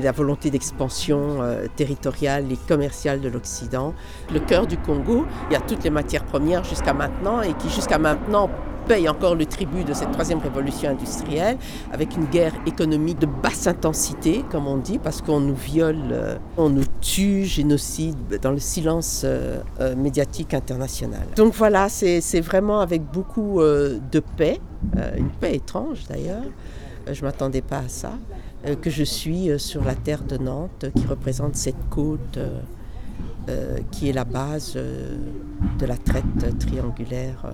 la 0.00 0.12
volonté 0.12 0.50
d'expansion 0.50 1.40
territoriale 1.76 2.50
et 2.50 2.56
commerciale 2.56 3.20
de 3.20 3.28
l'Occident. 3.28 3.94
Le 4.32 4.40
cœur 4.40 4.66
du 4.66 4.78
Congo, 4.78 5.26
il 5.50 5.52
y 5.52 5.56
a 5.56 5.60
toutes 5.60 5.84
les 5.84 5.90
matières 5.90 6.24
premières 6.24 6.64
jusqu'à 6.64 6.94
maintenant 6.94 7.42
et 7.42 7.52
qui 7.52 7.68
jusqu'à 7.68 7.98
maintenant 7.98 8.48
paye 8.90 9.08
encore 9.08 9.36
le 9.36 9.46
tribut 9.46 9.84
de 9.84 9.94
cette 9.94 10.10
troisième 10.10 10.40
révolution 10.40 10.90
industrielle, 10.90 11.58
avec 11.92 12.16
une 12.16 12.24
guerre 12.24 12.54
économique 12.66 13.20
de 13.20 13.26
basse 13.26 13.68
intensité, 13.68 14.44
comme 14.50 14.66
on 14.66 14.78
dit, 14.78 14.98
parce 14.98 15.22
qu'on 15.22 15.38
nous 15.38 15.54
viole, 15.54 15.96
euh, 16.10 16.36
on 16.56 16.70
nous 16.70 16.82
tue, 17.00 17.44
génocide, 17.44 18.40
dans 18.42 18.50
le 18.50 18.58
silence 18.58 19.22
euh, 19.24 19.60
euh, 19.78 19.94
médiatique 19.94 20.54
international. 20.54 21.22
Donc 21.36 21.54
voilà, 21.54 21.88
c'est 21.88 22.40
vraiment 22.40 22.80
avec 22.80 23.02
beaucoup 23.04 23.60
de 23.60 24.20
paix, 24.36 24.58
une 25.16 25.30
paix 25.40 25.54
étrange 25.54 26.00
d'ailleurs, 26.08 26.42
je 27.06 27.20
ne 27.20 27.26
m'attendais 27.26 27.62
pas 27.62 27.78
à 27.78 27.88
ça, 27.88 28.14
que 28.82 28.90
je 28.90 29.04
suis 29.04 29.50
sur 29.58 29.84
la 29.84 29.94
terre 29.94 30.24
de 30.24 30.36
Nantes, 30.36 30.86
qui 30.96 31.06
représente 31.06 31.54
cette 31.54 31.88
côte. 31.90 32.40
qui 33.92 34.08
est 34.08 34.12
la 34.12 34.24
base 34.24 34.74
de 34.74 35.86
la 35.86 35.96
traite 35.96 36.58
triangulaire 36.58 37.52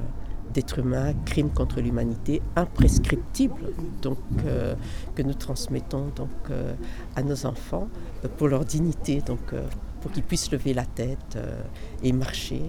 d'êtres 0.57 0.79
humains, 0.79 1.13
crimes 1.27 1.51
contre 1.51 1.83
l'humanité 1.83 2.41
imprescriptibles 2.57 3.75
donc, 4.01 4.17
euh, 4.47 4.75
que 5.15 5.23
nous 5.23 5.35
transmettons 5.35 6.07
donc, 6.17 6.31
euh, 6.51 6.73
à 7.15 7.23
nos 7.23 7.45
enfants 7.45 7.89
euh, 8.25 8.29
pour 8.39 8.49
leur 8.49 8.65
dignité, 8.65 9.21
donc, 9.21 9.55
pour 10.01 10.11
qu'ils 10.13 10.23
puissent 10.23 10.51
lever 10.51 10.73
la 10.73 10.87
tête 10.87 11.37
et 12.03 12.13
marcher. 12.13 12.63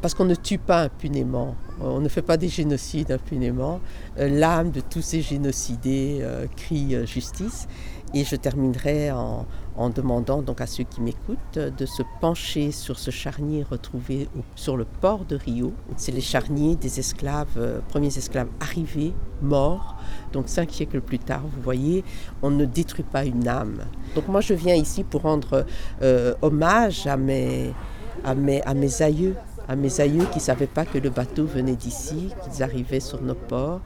parce 0.00 0.14
qu'on 0.14 0.26
ne 0.26 0.36
tue 0.36 0.58
pas 0.58 0.82
impunément, 0.82 1.56
on 1.80 2.00
ne 2.00 2.08
fait 2.08 2.22
pas 2.22 2.36
des 2.36 2.48
génocides 2.48 3.10
impunément. 3.10 3.80
L'âme 4.16 4.70
de 4.70 4.80
tous 4.80 5.02
ces 5.02 5.22
génocidés 5.22 6.24
crie 6.56 7.04
justice. 7.06 7.66
Et 8.12 8.24
je 8.24 8.36
terminerai 8.36 9.12
en, 9.12 9.46
en 9.80 9.88
demandant 9.88 10.42
donc 10.42 10.60
à 10.60 10.66
ceux 10.66 10.84
qui 10.84 11.00
m'écoutent 11.00 11.58
de 11.58 11.86
se 11.86 12.02
pencher 12.20 12.70
sur 12.70 12.98
ce 12.98 13.10
charnier 13.10 13.64
retrouvé 13.68 14.28
sur 14.54 14.76
le 14.76 14.84
port 14.84 15.24
de 15.24 15.36
Rio. 15.36 15.72
C'est 15.96 16.12
les 16.12 16.20
charniers 16.20 16.76
des 16.76 17.00
esclaves, 17.00 17.56
euh, 17.56 17.80
premiers 17.88 18.18
esclaves 18.18 18.48
arrivés, 18.60 19.14
morts. 19.40 19.96
Donc 20.34 20.50
cinq 20.50 20.70
siècles 20.70 21.00
plus 21.00 21.18
tard, 21.18 21.40
vous 21.42 21.62
voyez, 21.62 22.04
on 22.42 22.50
ne 22.50 22.66
détruit 22.66 23.06
pas 23.10 23.24
une 23.24 23.48
âme. 23.48 23.78
Donc 24.14 24.28
moi 24.28 24.42
je 24.42 24.52
viens 24.52 24.74
ici 24.74 25.02
pour 25.02 25.22
rendre 25.22 25.64
euh, 26.02 26.34
hommage 26.42 27.06
à 27.06 27.16
mes, 27.16 27.72
à, 28.22 28.34
mes, 28.34 28.60
à 28.64 28.74
mes 28.74 29.00
aïeux, 29.00 29.34
à 29.66 29.76
mes 29.76 29.98
aïeux 30.02 30.26
qui 30.30 30.40
ne 30.40 30.42
savaient 30.42 30.66
pas 30.66 30.84
que 30.84 30.98
le 30.98 31.08
bateau 31.08 31.46
venait 31.46 31.76
d'ici, 31.76 32.28
qu'ils 32.42 32.62
arrivaient 32.62 33.00
sur 33.00 33.22
nos 33.22 33.34
ports, 33.34 33.80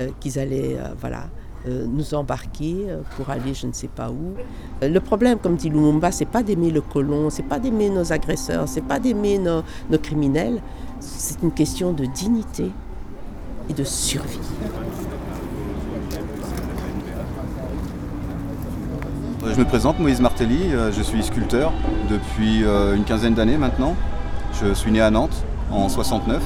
euh, 0.00 0.08
qu'ils 0.18 0.40
allaient, 0.40 0.76
voilà, 0.98 1.28
nous 1.66 2.14
embarquer 2.14 2.86
euh, 2.88 3.00
pour 3.16 3.30
aller 3.30 3.54
je 3.54 3.66
ne 3.66 3.72
sais 3.72 3.88
pas 3.88 4.10
où. 4.10 4.34
Euh, 4.82 4.88
le 4.88 5.00
problème, 5.00 5.38
comme 5.38 5.56
dit 5.56 5.68
Lumumba, 5.68 6.12
c'est 6.12 6.24
pas 6.26 6.42
d'aimer 6.42 6.70
le 6.70 6.80
colon, 6.80 7.30
c'est 7.30 7.42
pas 7.42 7.58
d'aimer 7.58 7.90
nos 7.90 8.12
agresseurs, 8.12 8.68
c'est 8.68 8.84
pas 8.84 8.98
d'aimer 8.98 9.38
nos, 9.38 9.62
nos 9.90 9.98
criminels. 9.98 10.60
C'est 11.00 11.42
une 11.42 11.52
question 11.52 11.92
de 11.92 12.06
dignité 12.06 12.70
et 13.68 13.72
de 13.72 13.84
survie. 13.84 14.38
Je 19.44 19.60
me 19.60 19.64
présente, 19.64 19.98
Moïse 20.00 20.20
Martelly, 20.20 20.70
je 20.92 21.02
suis 21.02 21.22
sculpteur 21.22 21.72
depuis 22.10 22.64
une 22.96 23.04
quinzaine 23.04 23.34
d'années 23.34 23.58
maintenant. 23.58 23.94
Je 24.60 24.74
suis 24.74 24.90
né 24.90 25.00
à 25.00 25.10
Nantes 25.10 25.44
en 25.70 25.88
69 25.88 26.42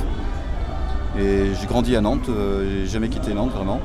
et 1.18 1.54
j'ai 1.58 1.66
grandi 1.66 1.96
à 1.96 2.00
Nantes, 2.00 2.28
j'ai 2.28 2.86
jamais 2.86 3.08
quitté 3.08 3.32
Nantes 3.32 3.52
vraiment. 3.52 3.80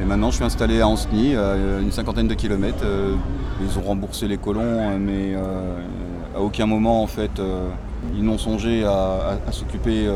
Et 0.00 0.04
maintenant, 0.04 0.30
je 0.30 0.36
suis 0.36 0.44
installé 0.44 0.80
à 0.80 0.88
Anceny, 0.88 1.34
une 1.34 1.92
cinquantaine 1.92 2.28
de 2.28 2.34
kilomètres. 2.34 2.84
Euh, 2.84 3.14
ils 3.60 3.78
ont 3.78 3.82
remboursé 3.82 4.26
les 4.26 4.38
colons, 4.38 4.98
mais 4.98 5.34
euh, 5.34 5.76
à 6.34 6.40
aucun 6.40 6.66
moment, 6.66 7.02
en 7.02 7.06
fait, 7.06 7.38
euh, 7.38 7.68
ils 8.16 8.24
n'ont 8.24 8.38
songé 8.38 8.84
à, 8.84 9.36
s'occuper 9.50 10.08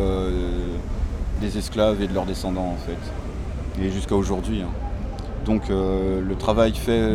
des 1.41 1.59
esclaves 1.59 2.03
et 2.03 2.09
de 2.09 2.15
leurs 2.15 2.25
descendants, 2.25 2.75
en 2.75 2.77
fait. 2.77 3.83
Et 3.85 3.91
jusqu'à 3.91 4.15
aujourd'hui. 4.15 4.63
Hein. 4.63 4.71
Donc 5.45 5.69
le 5.69 6.35
travail 6.35 6.75
fait 6.75 7.09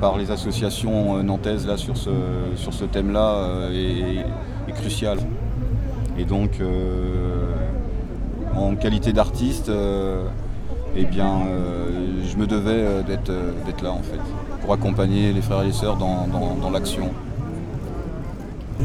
par 0.00 0.16
les 0.16 0.30
associations 0.30 1.20
nantaises 1.24 1.66
là, 1.66 1.76
sur 1.76 1.96
ce, 1.96 2.10
sur 2.54 2.72
ce 2.72 2.84
thème-là 2.84 3.70
est, 3.72 4.72
crucial. 4.72 5.18
Et 6.16 6.24
donc 6.24 6.60
en 8.54 8.76
qualité 8.76 9.12
d'artiste, 9.12 9.68
eh 10.96 11.04
bien, 11.04 11.42
euh, 11.46 12.22
je 12.28 12.36
me 12.36 12.46
devais 12.46 12.70
euh, 12.70 13.02
euh, 13.28 13.52
d'être 13.64 13.82
là 13.82 13.92
en 13.92 14.02
fait, 14.02 14.18
pour 14.60 14.72
accompagner 14.72 15.32
les 15.32 15.40
frères 15.40 15.62
et 15.62 15.66
les 15.66 15.72
sœurs 15.72 15.96
dans, 15.96 16.70
l'action. 16.70 17.10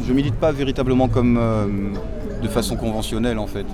Je 0.05 0.13
milite 0.13 0.35
pas 0.35 0.51
véritablement 0.51 1.07
comme 1.07 1.39
de 2.41 2.47
façon 2.47 2.75
conventionnelle 2.75 3.39
en 3.39 3.47
fait. 3.47 3.65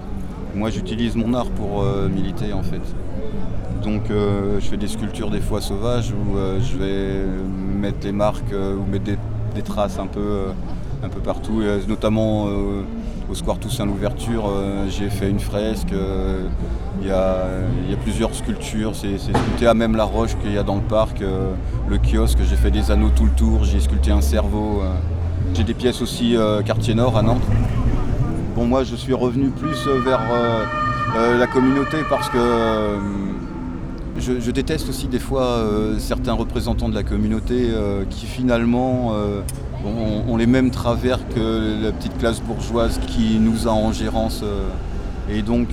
Moi 0.54 0.70
j'utilise 0.70 1.16
mon 1.16 1.34
art 1.34 1.50
pour 1.50 1.84
militer 2.14 2.54
en 2.54 2.62
fait. 2.62 2.82
Donc 3.84 4.04
je 4.10 4.66
fais 4.66 4.78
des 4.78 4.88
sculptures 4.88 5.32
des 5.32 5.40
fois 5.40 5.62
sauvages 5.62 6.12
où 6.12 6.38
je 6.62 6.78
vais 6.78 7.26
mettre 7.80 7.98
les 8.04 8.12
marques 8.12 8.54
ou 8.54 8.90
mettre 8.90 9.06
des, 9.06 9.18
des, 9.56 9.64
traces 9.64 9.98
un 9.98 10.06
peu, 10.06 10.44
un 11.04 11.10
peu 11.10 11.22
partout, 11.22 11.64
notamment 11.88 12.48
au 13.32 13.36
Square 13.36 13.60
Toussaint 13.60 13.86
l'ouverture, 13.86 14.52
j'ai 14.90 15.10
fait 15.10 15.30
une 15.30 15.40
fresque, 15.40 15.94
il 17.02 17.08
y, 17.08 17.12
a, 17.12 17.46
plusieurs 18.04 18.36
sculptures, 18.36 18.94
c'est 18.94 19.18
sculpté 19.18 19.68
à 19.68 19.74
même 19.74 19.96
la 19.96 20.04
roche 20.04 20.36
qu'il 20.42 20.52
y 20.52 20.58
a 20.58 20.64
dans 20.64 20.76
le 20.76 20.82
parc, 20.82 21.22
le 21.22 21.98
kiosque, 21.98 22.40
j'ai 22.50 22.58
fait 22.58 22.72
des 22.72 22.92
anneaux 22.92 23.12
tout 23.16 23.26
le 23.26 23.32
tour, 23.32 23.64
j'ai 23.64 23.80
sculpté 23.80 24.12
un 24.12 24.22
cerveau. 24.22 24.84
J'ai 25.54 25.64
des 25.64 25.74
pièces 25.74 26.02
aussi 26.02 26.36
quartier 26.66 26.94
nord 26.94 27.18
à 27.18 27.22
Nantes. 27.22 27.44
Bon 28.56 28.66
moi 28.66 28.84
je 28.84 28.96
suis 28.96 29.14
revenu 29.14 29.50
plus 29.50 29.88
vers 30.04 30.22
la 31.16 31.48
communauté 31.48 31.98
parce 32.10 32.30
que 32.30 32.98
je, 34.22 34.52
déteste 34.52 34.88
aussi 34.90 35.08
des 35.08 35.20
fois 35.20 35.44
euh, 35.44 35.98
certains 36.00 36.34
représentants 36.34 36.90
de 36.90 36.96
la 36.96 37.04
communauté 37.04 37.70
euh, 37.72 38.06
qui 38.10 38.26
finalement 38.26 39.14
euh, 39.14 39.42
ont, 39.86 40.32
ont, 40.32 40.38
les 40.38 40.46
mêmes 40.46 40.70
travers 40.70 41.28
que 41.30 41.84
la 41.84 41.92
petite 41.92 42.18
classe 42.20 42.40
bourgeoise 42.42 43.00
qui 43.08 43.40
nous 43.40 43.68
a 43.68 43.72
en 43.72 43.92
gérance. 43.92 44.44
et 45.30 45.42
donc 45.42 45.70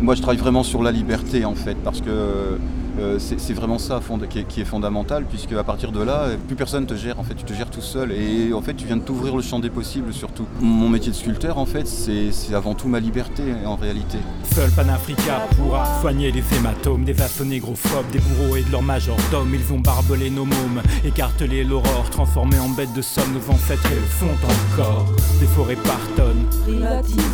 moi 0.00 0.14
je 0.14 0.22
travaille 0.22 0.38
vraiment 0.38 0.62
sur 0.62 0.82
la 0.82 0.92
liberté 0.92 1.44
en 1.44 1.54
fait 1.54 1.76
parce 1.84 2.00
que 2.00 2.58
c'est 3.18 3.52
vraiment 3.54 3.78
ça 3.78 4.00
qui 4.30 4.40
est, 4.40 4.44
qui 4.44 4.60
est, 4.60 4.64
fondamental, 4.64 5.24
puisque 5.24 5.52
à 5.52 5.64
partir 5.64 5.92
de 5.92 6.02
là, 6.02 6.28
plus 6.46 6.56
personne 6.56 6.86
te 6.86 6.94
gère, 6.94 7.18
en 7.18 7.22
fait, 7.22 7.34
tu 7.34 7.44
te 7.44 7.52
gères 7.52 7.70
tout 7.70 7.80
seul. 7.80 8.12
Et 8.12 8.52
en 8.52 8.60
fait, 8.60 8.74
tu 8.74 8.86
viens 8.86 8.96
de 8.96 9.02
t'ouvrir 9.02 9.36
le 9.36 9.42
champ 9.42 9.58
des 9.58 9.70
possibles 9.70 10.12
surtout. 10.12 10.46
Mon 10.60 10.88
métier 10.88 11.12
de 11.12 11.16
sculpteur, 11.16 11.58
en 11.58 11.66
fait, 11.66 11.86
c'est 11.86 12.54
avant 12.54 12.74
tout 12.74 12.88
ma 12.88 13.00
liberté 13.00 13.42
en 13.64 13.76
réalité. 13.76 14.18
Seul 14.54 14.70
Panafrica 14.70 15.46
pourra 15.56 16.00
soigner 16.00 16.32
les 16.32 16.42
hématomes 16.56 17.04
des 17.04 17.12
vassaux 17.12 17.44
négrophobes, 17.44 18.10
des 18.10 18.18
bourreaux 18.18 18.56
et 18.56 18.62
de 18.62 18.72
leurs 18.72 18.82
majordomes. 18.82 19.54
Ils 19.54 19.72
ont 19.72 19.80
barbelé 19.80 20.30
nos 20.30 20.44
mômes, 20.44 20.82
écartelé 21.04 21.64
l'aurore, 21.64 22.08
transformé 22.10 22.58
en 22.58 22.68
bêtes 22.70 22.92
de 22.94 23.02
somme 23.02 23.32
nos 23.32 23.54
ancêtres 23.54 23.90
et 23.92 23.94
le 23.94 24.00
font 24.00 24.26
encore. 24.26 25.06
Des 25.40 25.46
forêts 25.46 25.76
par 25.76 26.00
tonnes, 26.16 26.44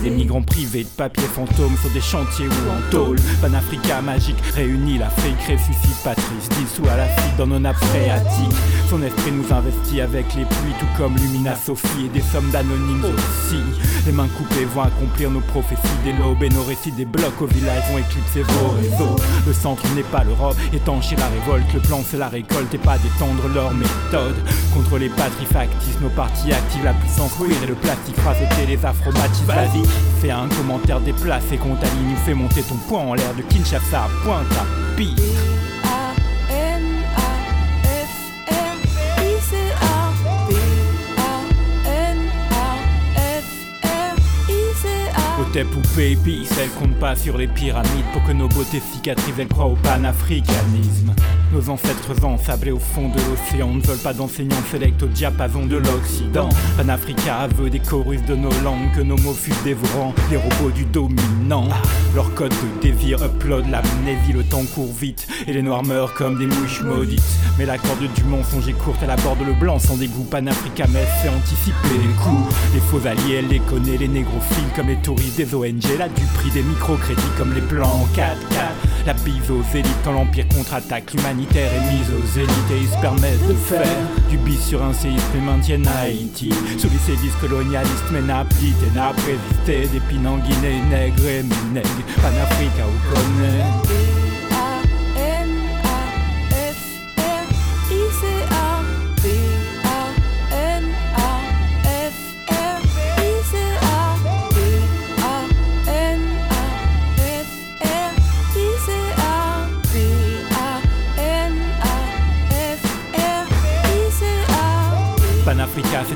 des 0.02 0.10
migrants 0.10 0.42
privés 0.42 0.84
de 0.84 0.88
papier 0.88 1.24
fantômes 1.24 1.76
sur 1.80 1.90
des 1.90 2.00
chantiers 2.00 2.46
ou 2.46 2.70
en 2.70 2.90
tôle. 2.90 3.16
Panafrica 3.40 4.02
magique 4.02 4.40
réunit 4.54 4.98
l'Afrique 4.98 5.40
ressuscite 5.54 6.02
Patrice, 6.02 6.48
dissous 6.58 6.88
à 6.88 6.96
l'acide 6.96 7.36
dans 7.38 7.46
nos 7.46 7.72
phréatiques. 7.72 8.56
Son 8.90 9.02
esprit 9.02 9.32
nous 9.32 9.52
investit 9.52 10.00
avec 10.00 10.26
les 10.34 10.44
pluies, 10.44 10.74
tout 10.78 10.86
comme 10.98 11.16
Lumina 11.16 11.56
Sophie 11.56 12.06
et 12.06 12.08
des 12.08 12.20
sommes 12.20 12.50
d'anonymes 12.50 13.04
aussi. 13.04 13.62
Les 14.06 14.12
mains 14.12 14.28
coupées 14.36 14.66
vont 14.66 14.82
accomplir 14.82 15.30
nos 15.30 15.40
prophéties, 15.40 15.80
des 16.04 16.12
lobes 16.12 16.42
et 16.42 16.50
nos 16.50 16.64
récits 16.64 16.92
des 16.92 17.04
blocs 17.04 17.40
au 17.40 17.46
village 17.46 17.82
vont 17.90 17.98
éclipser 17.98 18.42
vos 18.42 18.68
réseaux. 18.70 19.16
Le 19.46 19.52
centre 19.52 19.82
n'est 19.94 20.02
pas 20.02 20.24
l'Europe, 20.24 20.56
étancher 20.72 21.16
la 21.16 21.28
révolte, 21.28 21.72
le 21.72 21.80
plan 21.80 22.00
c'est 22.06 22.18
la 22.18 22.28
récolte 22.28 22.74
et 22.74 22.78
pas 22.78 22.98
d'étendre 22.98 23.48
leur 23.54 23.72
méthode. 23.72 24.36
Contre 24.74 24.98
les 24.98 25.08
patries 25.08 25.46
nos 26.02 26.08
partis 26.10 26.52
activent 26.52 26.84
la 26.84 26.94
puissance 26.94 27.32
queer 27.38 27.62
et 27.62 27.66
le 27.66 27.74
plastique 27.74 28.16
sauter 28.16 28.66
les 28.66 28.84
afromatistes. 28.84 29.44
Vas-y, 29.44 29.84
fais 30.20 30.30
un 30.30 30.48
commentaire 30.48 31.00
déplacé, 31.00 31.56
Contali 31.56 31.92
nous 32.08 32.16
fait 32.16 32.34
monter 32.34 32.62
ton 32.62 32.76
poing 32.88 33.02
en 33.02 33.14
l'air 33.14 33.34
de 33.34 33.42
Kinshasa 33.42 34.04
à 34.04 34.08
pointe 34.24 34.52
à 34.52 34.96
pire. 34.96 35.43
Tes 45.54 45.62
poupées 45.62 46.18
puis 46.20 46.48
elles 46.60 46.68
comptent 46.70 46.98
pas 46.98 47.14
sur 47.14 47.38
les 47.38 47.46
pyramides 47.46 48.04
pour 48.12 48.24
que 48.24 48.32
nos 48.32 48.48
beautés 48.48 48.80
cicatrisent, 48.80 49.38
elles 49.38 49.46
croient 49.46 49.66
au 49.66 49.76
panafricanisme. 49.76 51.14
Nos 51.54 51.70
ancêtres 51.70 52.24
ensablés 52.24 52.72
au 52.72 52.80
fond 52.80 53.08
de 53.10 53.20
l'océan 53.30 53.74
ne 53.74 53.80
veulent 53.80 53.96
pas 53.98 54.12
d'enseignants 54.12 54.56
sélects 54.72 55.00
au 55.04 55.06
diapason 55.06 55.66
de 55.66 55.76
l'Occident. 55.76 56.48
Panafrica 56.76 57.46
veut 57.46 57.70
des 57.70 57.78
chorus 57.78 58.20
de 58.24 58.34
nos 58.34 58.50
langues, 58.64 58.90
que 58.92 59.00
nos 59.00 59.16
mots 59.18 59.34
fussent 59.34 59.62
dévorants, 59.62 60.12
les 60.32 60.36
robots 60.36 60.72
du 60.74 60.84
dominant. 60.84 61.68
Leur 62.16 62.34
code 62.34 62.50
de 62.50 62.80
désir 62.82 63.22
upload 63.22 63.66
l'amnésie, 63.70 64.32
le 64.32 64.42
temps 64.42 64.64
court 64.74 64.92
vite, 64.92 65.28
et 65.46 65.52
les 65.52 65.62
noirs 65.62 65.84
meurent 65.84 66.14
comme 66.14 66.40
des 66.40 66.46
mouches 66.46 66.82
maudites. 66.82 67.22
Mais 67.56 67.66
la 67.66 67.78
corde 67.78 68.12
du 68.12 68.24
mensonge 68.24 68.66
est 68.66 68.72
courte, 68.72 68.98
elle 69.04 69.10
aborde 69.10 69.46
le 69.46 69.52
blanc 69.52 69.78
sans 69.78 69.96
dégoût. 69.96 70.24
Panafrica 70.24 70.86
mais 70.92 71.06
fait 71.22 71.28
anticiper 71.28 71.94
les 72.02 72.14
coups. 72.24 72.52
Les 72.74 72.80
faux 72.80 73.06
alliés, 73.06 73.36
elle 73.38 73.48
les 73.48 73.60
connaît, 73.60 73.96
les 73.96 74.08
négrophiles 74.08 74.72
comme 74.74 74.88
les 74.88 74.96
touristes 74.96 75.36
des 75.36 75.54
ONG, 75.54 75.84
là 76.00 76.08
du 76.08 76.24
prix 76.34 76.50
des 76.50 76.62
microcrédits 76.62 77.22
comme 77.38 77.54
les 77.54 77.60
plans 77.60 78.08
4K. 78.16 78.73
La 79.06 79.12
bise 79.12 79.50
aux 79.50 79.76
élites 79.76 80.02
quand 80.02 80.12
l'empire 80.12 80.48
contre-attaque, 80.48 81.12
l'humanitaire 81.12 81.70
est 81.74 81.92
mise 81.92 82.08
aux 82.10 82.38
élites 82.38 82.70
et 82.72 82.80
ils 82.80 82.88
se 82.88 82.98
permettent 83.02 83.46
de 83.46 83.52
faire 83.52 83.86
du 84.30 84.38
bis 84.38 84.64
sur 84.64 84.82
un 84.82 84.94
séisme 84.94 85.36
et 85.36 85.40
maintiennent 85.40 85.86
Haïti. 85.86 86.50
Sous 86.78 86.88
les 86.88 86.98
sévices 86.98 87.34
colonialistes, 87.38 88.10
mais 88.10 88.22
n'a 88.22 88.46
et 88.62 88.96
n'a 88.96 89.10
résisté, 89.10 89.88
d'épines 89.88 90.26
en 90.26 90.38
Guinée, 90.38 90.80
nègre 90.88 91.26
et 91.26 91.42
nègre, 91.72 91.88
Panafrica 92.22 92.86
ou 92.86 93.14
connaît. 93.14 94.13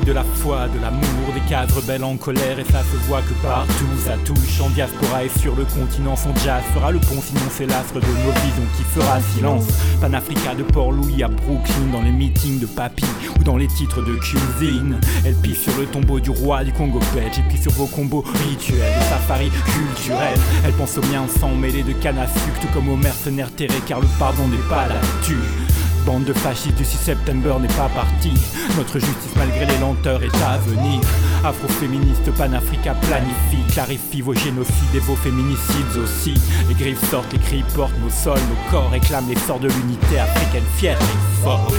De 0.09 0.13
la 0.15 0.23
foi, 0.23 0.67
de 0.69 0.81
l'amour, 0.81 1.33
des 1.35 1.47
cadres 1.47 1.81
belles 1.83 2.03
en 2.03 2.17
colère 2.17 2.57
et 2.57 2.63
ça 2.63 2.79
se 2.79 2.97
voit 3.07 3.21
que 3.21 3.33
partout 3.43 3.85
ça 4.03 4.13
touche. 4.25 4.59
En 4.59 4.69
diaspora 4.71 5.23
et 5.23 5.29
sur 5.39 5.55
le 5.55 5.65
continent, 5.65 6.15
son 6.15 6.33
jazz 6.43 6.63
fera 6.73 6.91
le 6.91 6.97
pont, 6.97 7.21
sinon 7.21 7.41
c'est 7.51 7.67
l'astre 7.67 7.99
de 7.99 8.07
nos 8.07 8.31
visions 8.41 8.69
qui 8.75 8.83
fera 8.83 9.19
silence. 9.35 9.65
Panafrica 10.01 10.55
de 10.55 10.63
Port-Louis 10.63 11.21
à 11.21 11.27
Brooklyn, 11.27 11.91
dans 11.91 12.01
les 12.01 12.11
meetings 12.11 12.59
de 12.59 12.65
papy 12.65 13.05
ou 13.39 13.43
dans 13.43 13.55
les 13.55 13.67
titres 13.67 14.01
de 14.01 14.15
cuisine. 14.15 14.99
Elle 15.23 15.35
pisse 15.35 15.61
sur 15.61 15.77
le 15.77 15.85
tombeau 15.85 16.19
du 16.19 16.31
roi 16.31 16.63
du 16.63 16.73
Congo 16.73 16.99
belge 17.13 17.37
et 17.37 17.43
puis 17.47 17.59
sur 17.59 17.71
vos 17.73 17.85
combos 17.85 18.25
rituels 18.49 18.79
de 18.79 19.03
safari 19.03 19.51
culturel. 19.51 20.39
Elle 20.65 20.73
pense 20.73 20.97
au 20.97 21.01
mien 21.01 21.25
sans 21.39 21.53
mêler 21.53 21.83
de 21.83 21.93
canne 21.93 22.17
à 22.17 22.25
sucre, 22.25 22.59
tout 22.61 22.67
comme 22.73 22.89
aux 22.89 22.97
mercenaires 22.97 23.51
terrés 23.51 23.83
car 23.85 23.99
le 23.99 24.07
pardon 24.17 24.47
n'est 24.47 24.57
pas 24.69 24.87
là-dessus. 24.87 25.68
Bande 26.05 26.25
de 26.25 26.33
fascistes 26.33 26.77
du 26.77 26.85
6 26.85 26.97
septembre 26.97 27.59
n'est 27.59 27.67
pas 27.67 27.89
partie. 27.89 28.33
Notre 28.77 28.99
justice, 28.99 29.35
malgré 29.35 29.65
les 29.65 29.77
lenteurs, 29.79 30.23
est 30.23 30.35
à 30.43 30.57
venir. 30.57 31.01
Afro-féministe, 31.43 32.31
panafrica 32.37 32.93
planifie, 32.95 33.63
clarifie 33.71 34.21
vos 34.21 34.33
génocides 34.33 34.95
et 34.95 34.99
vos 34.99 35.15
féminicides 35.15 35.97
aussi. 36.01 36.33
Les 36.67 36.75
griffes 36.75 37.09
sortent, 37.09 37.31
les 37.33 37.39
cris 37.39 37.63
portent, 37.75 37.97
nos 38.03 38.09
sols, 38.09 38.39
nos 38.49 38.71
corps 38.71 38.89
réclament 38.89 39.29
l'essor 39.29 39.59
de 39.59 39.67
l'unité 39.67 40.19
africaine 40.19 40.63
fière 40.77 40.97
et 40.99 41.43
forte. 41.43 41.73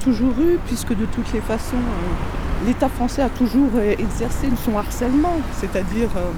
Toujours 0.00 0.32
eu, 0.40 0.58
puisque 0.66 0.96
de 0.96 1.04
toutes 1.06 1.32
les 1.32 1.40
façons, 1.40 1.76
euh, 1.76 2.66
l'État 2.66 2.88
français 2.88 3.22
a 3.22 3.28
toujours 3.28 3.70
euh, 3.76 3.94
exercé 3.98 4.48
son 4.64 4.76
harcèlement, 4.76 5.36
c'est-à-dire 5.60 6.08
euh, 6.16 6.30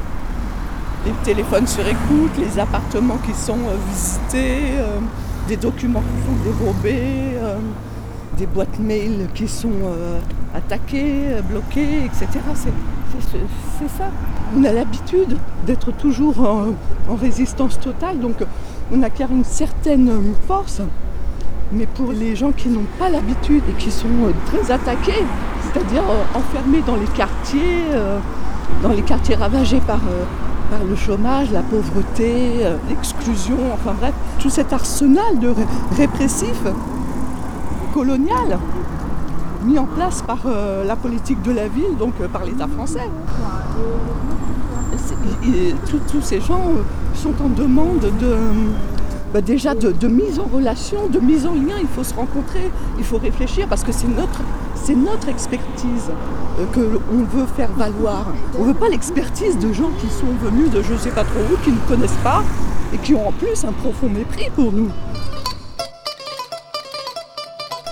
les 1.07 1.13
téléphones 1.25 1.67
sur 1.67 1.87
écoute, 1.87 2.33
les 2.39 2.59
appartements 2.59 3.19
qui 3.19 3.33
sont 3.35 3.59
visités, 3.89 4.75
des 5.49 5.57
documents 5.57 6.03
qui 6.03 6.27
sont 6.27 6.45
dérobés, 6.45 7.37
des 8.39 8.47
boîtes 8.47 8.79
mail 8.79 9.27
qui 9.35 9.49
sont 9.49 9.73
attaquées, 10.55 11.25
bloquées, 11.51 12.05
etc. 12.05 12.29
C'est 12.55 13.99
ça. 13.99 14.05
On 14.57 14.63
a 14.63 14.71
l'habitude 14.71 15.37
d'être 15.67 15.91
toujours 15.91 16.39
en, 16.39 17.17
résistance 17.17 17.81
totale, 17.81 18.21
donc 18.21 18.37
on 18.93 19.03
acquiert 19.03 19.33
une 19.33 19.45
certaine 19.45 20.09
force. 20.47 20.83
Mais 21.75 21.87
pour 21.87 22.13
les 22.13 22.37
gens 22.37 22.53
qui 22.53 22.69
n'ont 22.69 22.87
pas 22.99 23.09
l'habitude 23.09 23.63
et 23.69 23.73
qui 23.83 23.91
sont 23.91 24.09
très 24.47 24.71
attaqués, 24.71 25.25
c'est-à-dire 25.63 26.03
enfermés 26.35 26.83
dans 26.87 26.97
les 26.97 27.07
quartiers, 27.07 27.85
dans 28.83 28.91
les 28.91 29.03
quartiers 29.03 29.37
ravagés 29.37 29.81
par 29.87 30.01
par 30.73 30.85
le 30.89 30.97
chômage, 30.97 31.51
la 31.53 31.61
pauvreté, 31.61 32.65
euh, 32.65 32.77
l'exclusion, 32.89 33.59
enfin 33.75 33.95
bref, 34.01 34.15
tout 34.39 34.49
cet 34.49 34.73
arsenal 34.73 35.39
de 35.39 35.53
répressif 35.99 36.63
colonial 37.93 38.59
mis 39.65 39.79
en 39.79 39.85
place 39.85 40.23
par 40.23 40.39
euh, 40.47 40.83
la 40.83 40.97
politique 40.97 41.43
de 41.43 41.53
la 41.53 41.69
ville, 41.69 41.95
donc 41.99 42.15
euh, 42.23 42.27
par 42.27 42.47
l'État 42.47 42.67
français. 42.67 43.07
tous 46.11 46.23
ces 46.23 46.41
gens 46.41 46.65
sont 47.15 47.35
en 47.45 47.51
demande 47.51 48.01
de, 48.01 48.35
bah, 49.33 49.41
déjà 49.41 49.75
de, 49.75 50.09
mise 50.09 50.39
en 50.39 50.45
relation, 50.45 51.09
de 51.09 51.19
mise 51.19 51.47
en 51.47 51.55
lien. 51.55 51.77
Il 51.81 51.89
faut 51.89 52.05
se 52.05 52.15
rencontrer, 52.15 52.71
il 52.99 53.05
faut 53.05 53.19
réfléchir 53.19 53.67
parce 53.69 53.83
que 53.83 53.93
c'est 53.93 54.09
notre, 54.09 55.29
expertise 55.29 56.11
euh, 56.59 56.67
qu'on 56.75 57.25
veut 57.25 57.47
faire 57.57 57.73
valoir. 57.73 58.27
On 58.59 58.63
ne 58.63 58.69
veut 58.69 58.79
pas 58.79 58.89
l'expertise 58.89 59.59
de 59.59 59.73
gens 59.73 59.91
qui 60.01 60.09
sont 60.09 60.27
venus 60.43 60.71
de 60.71 60.83
je 60.83 60.93
ne 60.93 60.99
sais 60.99 61.11
pas 61.11 61.25
trop 61.25 61.41
où, 61.53 61.57
qui 61.65 61.71
ne 61.71 61.79
connaissent 61.89 62.21
pas 62.23 62.43
et 62.93 62.99
qui 62.99 63.15
ont 63.15 63.29
en 63.29 63.33
plus 63.33 63.65
un 63.65 63.73
profond 63.73 64.09
mépris 64.09 64.51
pour 64.55 64.71
nous. 64.73 64.91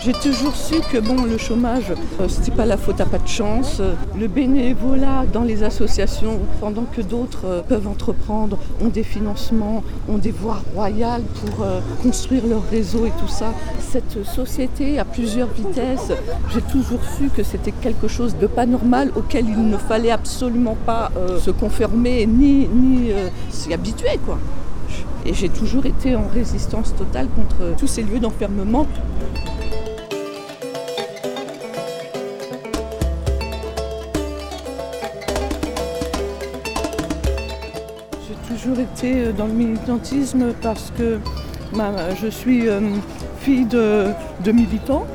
J'ai 0.02 0.14
toujours 0.14 0.56
su 0.56 0.76
que 0.90 0.96
bon, 0.96 1.24
le 1.24 1.36
chômage, 1.36 1.92
euh, 2.20 2.26
ce 2.26 2.38
n'était 2.38 2.52
pas 2.52 2.64
la 2.64 2.78
faute 2.78 3.02
à 3.02 3.04
pas 3.04 3.18
de 3.18 3.28
chance. 3.28 3.82
Le 4.18 4.28
bénévolat 4.28 5.26
dans 5.30 5.42
les 5.42 5.62
associations, 5.62 6.38
pendant 6.58 6.84
que 6.84 7.02
d'autres 7.02 7.44
euh, 7.44 7.60
peuvent 7.60 7.86
entreprendre, 7.86 8.56
ont 8.82 8.88
des 8.88 9.02
financements, 9.02 9.84
ont 10.08 10.16
des 10.16 10.30
voies 10.30 10.62
royales 10.74 11.20
pour 11.44 11.62
euh, 11.62 11.80
construire 12.02 12.46
leur 12.46 12.62
réseau 12.70 13.04
et 13.04 13.12
tout 13.20 13.28
ça. 13.28 13.52
Cette 13.78 14.24
société 14.24 14.98
à 14.98 15.04
plusieurs 15.04 15.48
vitesses, 15.48 16.12
j'ai 16.54 16.62
toujours 16.62 17.00
su 17.18 17.28
que 17.28 17.42
c'était 17.42 17.72
quelque 17.72 18.08
chose 18.08 18.34
de 18.40 18.46
pas 18.46 18.64
normal 18.64 19.12
auquel 19.16 19.50
il 19.50 19.68
ne 19.68 19.76
fallait 19.76 20.10
absolument 20.10 20.78
pas 20.86 21.10
se 21.40 21.50
conformer 21.50 22.24
ni, 22.24 22.66
ni 22.68 23.10
s'y 23.50 23.74
habituer. 23.74 24.18
Quoi. 24.24 24.38
Et 25.26 25.34
j'ai 25.34 25.50
toujours 25.50 25.84
été 25.84 26.16
en 26.16 26.26
résistance 26.32 26.94
totale 26.94 27.26
contre 27.36 27.76
tous 27.76 27.86
ces 27.86 28.02
lieux 28.02 28.20
d'enfermement. 28.20 28.86
Toujours 38.60 38.78
été 38.80 39.14
euh, 39.14 39.32
dans 39.32 39.46
le 39.46 39.52
militantisme 39.52 40.52
parce 40.62 40.92
que 40.96 41.18
je 42.20 42.26
suis 42.26 42.68
euh, 42.68 42.80
fille 43.40 43.64
de, 43.64 44.12
militants. 44.52 45.06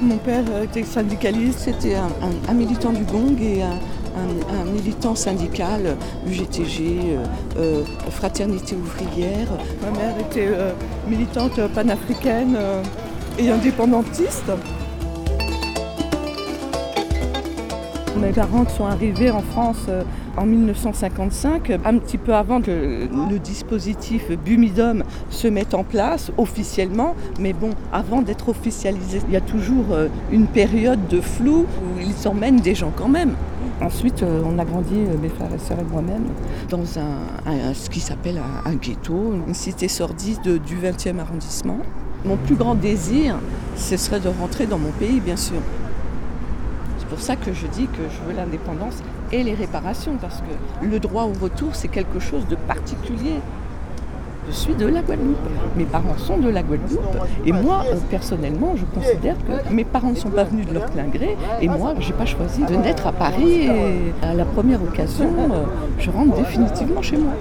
Mon 0.00 0.18
père 0.18 0.44
était 0.62 0.82
syndicaliste, 0.82 1.60
c'était 1.60 1.94
un, 1.94 2.54
militant 2.54 2.92
du 2.92 3.04
Gong 3.04 3.40
et 3.40 3.62
un, 3.62 4.64
militant 4.74 5.14
syndical, 5.14 5.96
UGTG, 6.26 7.16
euh, 7.56 7.82
Fraternité 8.10 8.74
ouvrière. 8.74 9.48
Ma 9.80 9.96
mère 9.96 10.14
était 10.18 10.50
militante 11.08 11.60
panafricaine 11.68 12.56
et 13.38 13.48
indépendantiste. 13.48 14.50
Mes 18.22 18.30
parents 18.30 18.68
sont 18.68 18.86
arrivés 18.86 19.32
en 19.32 19.42
France 19.42 19.88
en 20.36 20.46
1955, 20.46 21.72
un 21.84 21.98
petit 21.98 22.18
peu 22.18 22.32
avant 22.34 22.60
que 22.60 22.70
le 22.70 23.38
dispositif 23.40 24.30
Bumidum 24.44 25.02
se 25.28 25.48
mette 25.48 25.74
en 25.74 25.82
place 25.82 26.30
officiellement. 26.38 27.16
Mais 27.40 27.52
bon, 27.52 27.70
avant 27.92 28.22
d'être 28.22 28.48
officialisé, 28.48 29.20
il 29.26 29.34
y 29.34 29.36
a 29.36 29.40
toujours 29.40 29.86
euh, 29.90 30.06
une 30.30 30.46
période 30.46 31.08
de 31.08 31.20
flou 31.20 31.66
où 31.66 32.00
ils 32.00 32.28
emmènent 32.28 32.60
des 32.60 32.76
gens 32.76 32.92
quand 32.94 33.08
même. 33.08 33.34
Ensuite, 33.80 34.22
euh, 34.22 34.42
on 34.46 34.56
a 34.60 34.64
grandi, 34.64 34.94
euh, 34.94 35.16
mes 35.20 35.28
frères 35.28 35.52
et 35.52 35.58
sœurs 35.58 35.80
et 35.80 35.92
moi-même, 35.92 36.26
dans 36.70 37.00
un, 37.00 37.74
ce 37.74 37.90
qui 37.90 37.98
s'appelle 37.98 38.40
un, 38.64 38.74
ghetto, 38.74 39.34
une 39.48 39.54
cité 39.54 39.88
sordide 39.88 40.62
du 40.64 40.76
20e 40.76 41.18
arrondissement. 41.18 41.78
Mon 42.24 42.36
plus 42.36 42.54
grand 42.54 42.76
désir, 42.76 43.34
ce 43.74 43.96
serait 43.96 44.20
de 44.20 44.28
rentrer 44.28 44.66
dans 44.66 44.78
mon 44.78 44.92
pays, 44.92 45.18
bien 45.18 45.36
sûr. 45.36 45.60
C'est 47.12 47.16
pour 47.16 47.26
ça 47.26 47.36
que 47.36 47.52
je 47.52 47.66
dis 47.66 47.88
que 47.88 48.02
je 48.08 48.26
veux 48.26 48.34
l'indépendance 48.34 49.02
et 49.32 49.42
les 49.42 49.52
réparations, 49.52 50.16
parce 50.18 50.38
que 50.38 50.86
le 50.86 50.98
droit 50.98 51.24
au 51.24 51.34
retour, 51.38 51.74
c'est 51.74 51.88
quelque 51.88 52.18
chose 52.18 52.46
de 52.48 52.56
particulier. 52.56 53.34
Je 54.48 54.52
suis 54.52 54.74
de 54.74 54.86
la 54.86 55.02
Guadeloupe. 55.02 55.36
Mes 55.76 55.84
parents 55.84 56.16
sont 56.16 56.38
de 56.38 56.48
la 56.48 56.62
Guadeloupe. 56.62 57.02
Et 57.44 57.52
moi, 57.52 57.84
euh, 57.86 57.96
personnellement, 58.08 58.76
je 58.76 58.86
considère 58.98 59.36
que 59.36 59.70
mes 59.70 59.84
parents 59.84 60.08
ne 60.08 60.14
sont 60.14 60.30
pas 60.30 60.44
venus 60.44 60.66
de 60.66 60.72
leur 60.72 60.86
plein 60.86 61.04
gré. 61.04 61.36
Et 61.60 61.68
moi, 61.68 61.92
je 62.00 62.06
n'ai 62.06 62.14
pas 62.14 62.24
choisi 62.24 62.62
de 62.64 62.76
naître 62.76 63.06
à 63.06 63.12
Paris. 63.12 63.66
Et 63.66 64.14
à 64.22 64.32
la 64.32 64.46
première 64.46 64.82
occasion, 64.82 65.34
euh, 65.38 65.64
je 65.98 66.10
rentre 66.10 66.34
définitivement 66.36 67.02
chez 67.02 67.18
moi. 67.18 67.32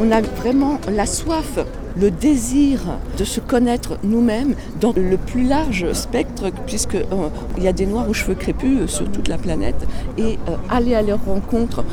On 0.00 0.10
a 0.10 0.20
vraiment 0.20 0.80
la 0.90 1.06
soif 1.06 1.60
le 1.96 2.10
désir 2.10 2.80
de 3.18 3.24
se 3.24 3.40
connaître 3.40 3.98
nous-mêmes 4.02 4.54
dans 4.80 4.92
le 4.94 5.16
plus 5.16 5.44
large 5.44 5.92
spectre, 5.92 6.50
puisqu'il 6.66 7.06
euh, 7.12 7.60
y 7.60 7.68
a 7.68 7.72
des 7.72 7.86
noirs 7.86 8.08
aux 8.08 8.14
cheveux 8.14 8.34
crépus 8.34 8.80
euh, 8.80 8.86
sur 8.86 9.10
toute 9.10 9.28
la 9.28 9.38
planète, 9.38 9.86
et 10.18 10.38
euh, 10.48 10.56
aller 10.70 10.94
à 10.94 11.02
leur 11.02 11.24
rencontre, 11.24 11.84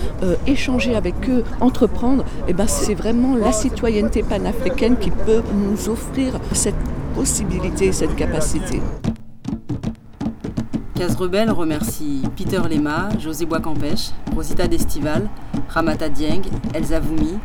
échanger 0.47 0.95
avec 0.95 1.15
eux, 1.29 1.43
entreprendre, 1.61 2.23
et 2.47 2.51
eh 2.51 2.53
ben, 2.53 2.67
c'est 2.67 2.93
vraiment 2.93 3.35
la 3.35 3.51
citoyenneté 3.51 4.23
panafricaine 4.23 4.97
qui 4.97 5.11
peut 5.11 5.41
nous 5.53 5.89
offrir 5.89 6.39
cette 6.53 6.75
possibilité, 7.15 7.91
cette 7.91 8.15
capacité. 8.15 8.81
Case 10.95 11.15
Rebelle 11.15 11.51
remercie 11.51 12.23
Peter 12.35 12.59
Lema, 12.69 13.09
José 13.19 13.45
Boiscampèche, 13.45 14.11
Rosita 14.35 14.67
Destival, 14.67 15.29
Ramata 15.69 16.09
Dieng, 16.09 16.41
Elsa 16.73 16.99
Voumi, 16.99 17.37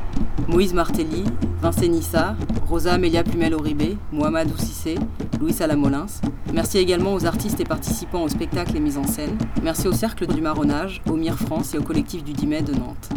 Moïse 0.49 0.75
Martelly, 0.75 1.25
Vincent 1.63 1.89
Nissa, 1.89 2.37
Rosa 2.69 2.95
Amelia 2.95 3.25
Plumel-Oribe, 3.25 3.97
Mohamed 4.13 4.53
Oussissé, 4.53 4.97
Louis 5.41 5.53
Salamolins. 5.53 6.07
Merci 6.53 6.79
également 6.79 7.15
aux 7.15 7.25
artistes 7.25 7.61
et 7.61 7.65
participants 7.65 8.23
au 8.23 8.29
spectacle 8.29 8.77
et 8.77 8.81
mise 8.81 8.99
en 8.99 9.07
scène. 9.07 9.39
Merci 9.63 9.89
au 9.89 9.93
Cercle 9.93 10.27
du 10.27 10.41
Marronnage, 10.41 11.03
au 11.09 11.17
MIR 11.17 11.39
France 11.39 11.75
et 11.75 11.79
au 11.79 11.83
collectif 11.83 12.23
du 12.23 12.33
10 12.33 12.47
mai 12.47 12.63
de 12.63 12.73
Nantes. 12.73 13.09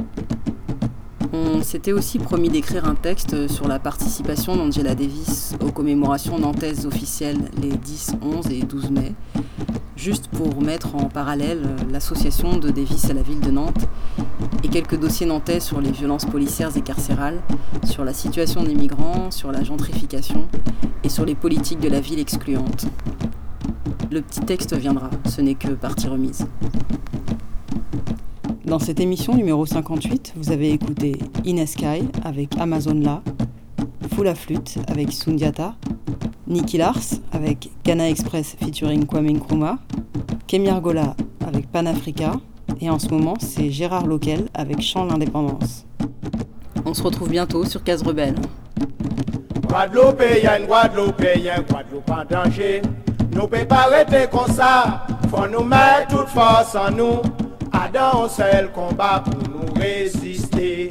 On 1.33 1.61
s'était 1.61 1.91
aussi 1.91 2.17
promis 2.17 2.49
d'écrire 2.49 2.85
un 2.85 2.95
texte 2.95 3.47
sur 3.47 3.67
la 3.67 3.79
participation 3.79 4.55
d'Angela 4.55 4.95
Davis 4.95 5.55
aux 5.61 5.71
commémorations 5.71 6.39
nantaises 6.39 6.85
officielles 6.85 7.51
les 7.61 7.75
10, 7.75 8.13
11 8.21 8.51
et 8.51 8.61
12 8.61 8.91
mai 8.91 9.13
juste 9.97 10.27
pour 10.27 10.61
mettre 10.61 10.95
en 10.95 11.05
parallèle 11.05 11.63
euh, 11.65 11.91
l'association 11.91 12.57
de 12.57 12.69
Davis 12.69 13.09
à 13.09 13.13
la 13.13 13.23
ville 13.23 13.39
de 13.39 13.49
Nantes 13.49 13.87
et 14.63 14.67
quelques 14.67 14.97
dossiers 14.97 15.25
nantais 15.25 15.59
sur 15.59 15.81
les 15.81 15.91
violences 15.91 16.25
policières 16.25 16.75
et 16.77 16.81
carcérales, 16.81 17.41
sur 17.83 18.05
la 18.05 18.13
situation 18.13 18.63
des 18.63 18.75
migrants, 18.75 19.31
sur 19.31 19.51
la 19.51 19.63
gentrification 19.63 20.47
et 21.03 21.09
sur 21.09 21.25
les 21.25 21.35
politiques 21.35 21.79
de 21.79 21.89
la 21.89 21.99
ville 21.99 22.19
excluante. 22.19 22.85
Le 24.11 24.21
petit 24.21 24.41
texte 24.41 24.75
viendra, 24.75 25.09
ce 25.27 25.41
n'est 25.41 25.55
que 25.55 25.69
partie 25.69 26.07
remise. 26.07 26.47
Dans 28.65 28.79
cette 28.79 28.99
émission 28.99 29.33
numéro 29.33 29.65
58, 29.65 30.33
vous 30.35 30.51
avez 30.51 30.71
écouté 30.71 31.17
Ineskai 31.43 32.03
avec 32.23 32.55
Amazon 32.59 32.99
La, 32.99 33.23
Full 34.13 34.33
Flûte 34.35 34.77
avec 34.87 35.11
Sundiata, 35.11 35.75
Nicky 36.47 36.77
Lars 36.77 37.19
avec 37.33 37.69
Ghana 37.83 38.09
Express 38.09 38.55
featuring 38.59 39.05
Kwame 39.05 39.31
Nkrumah, 39.31 39.79
Kemi 40.47 40.69
Argola 40.69 41.13
avec 41.45 41.69
Panafrica, 41.69 42.33
et 42.79 42.89
en 42.89 42.99
ce 42.99 43.09
moment 43.09 43.33
c'est 43.39 43.69
Gérard 43.69 44.07
Loquel 44.07 44.47
avec 44.53 44.81
Chant 44.81 45.05
l'Indépendance. 45.05 45.85
On 46.85 46.93
se 46.93 47.03
retrouve 47.03 47.29
bientôt 47.29 47.65
sur 47.65 47.83
Case 47.83 48.01
Rebelle. 48.01 48.35
A 49.75 49.87
une 50.57 50.65
Guadeloupe, 50.65 51.21
en 52.09 52.25
danger. 52.29 52.81
Nous 53.33 53.47
pouvons 53.47 53.65
pas 53.65 53.87
arrêter 53.87 54.27
comme 54.31 54.47
ça, 54.47 55.05
faut 55.29 55.47
nous 55.47 55.63
mettre 55.63 56.07
toute 56.09 56.29
force 56.29 56.75
en 56.75 56.91
nous. 56.91 57.21
À 57.73 57.89
dans 57.89 58.29
seul 58.29 58.71
combat 58.71 59.23
pour 59.23 59.35
nous 59.49 59.73
résister. 59.79 60.87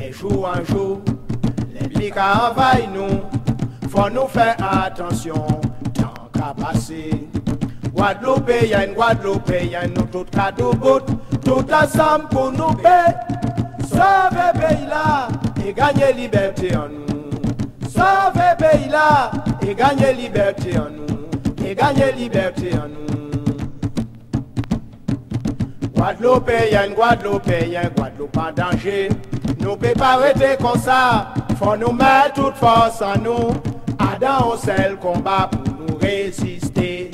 Et 0.00 0.12
jour 0.12 0.48
en 0.54 0.64
jour, 0.64 1.00
les 1.72 1.88
blics 1.88 2.14
nous 2.94 3.39
faut 3.90 4.08
nous 4.08 4.28
faire 4.28 4.56
attention 4.60 5.46
tant 5.94 6.28
qu'à 6.32 6.54
passer. 6.54 7.28
Guadeloupéenne, 7.92 8.94
Guadeloupéenne, 8.94 9.94
nous 9.96 10.04
tout 10.04 10.24
cadeau 10.30 10.72
tout 11.44 11.66
ensemble 11.72 12.28
pour 12.30 12.52
nous 12.52 12.72
paix. 12.74 13.14
Sauver 13.88 14.52
pays 14.54 14.86
là 14.88 15.28
et 15.66 15.72
gagner 15.72 16.12
liberté 16.12 16.76
en 16.76 16.88
nous. 16.88 17.88
Sauver 17.88 18.54
pays 18.58 18.88
là 18.88 19.32
et 19.60 19.74
gagner 19.74 20.12
liberté 20.14 20.78
en 20.78 20.90
nous. 20.90 21.66
Et 21.66 21.74
gagner 21.74 22.12
liberté 22.12 22.70
en 22.74 22.88
nous. 22.88 23.00
Guadeloupéenne, 25.94 26.94
Guadeloupéenne, 26.94 27.90
Guadeloupe 27.96 28.36
en 28.36 28.52
danger. 28.52 29.08
Nous 29.58 29.76
arrêter 30.00 30.56
comme 30.62 30.80
ça. 30.80 31.34
Faut 31.58 31.76
nous 31.76 31.92
mettre 31.92 32.34
toute 32.34 32.54
force 32.54 33.02
en 33.02 33.18
nous. 33.20 33.69
Adam, 34.00 34.56
sait 34.56 34.88
le 34.90 34.96
combat 34.96 35.50
pour 35.50 35.74
nous 35.74 35.96
résister. 35.96 37.10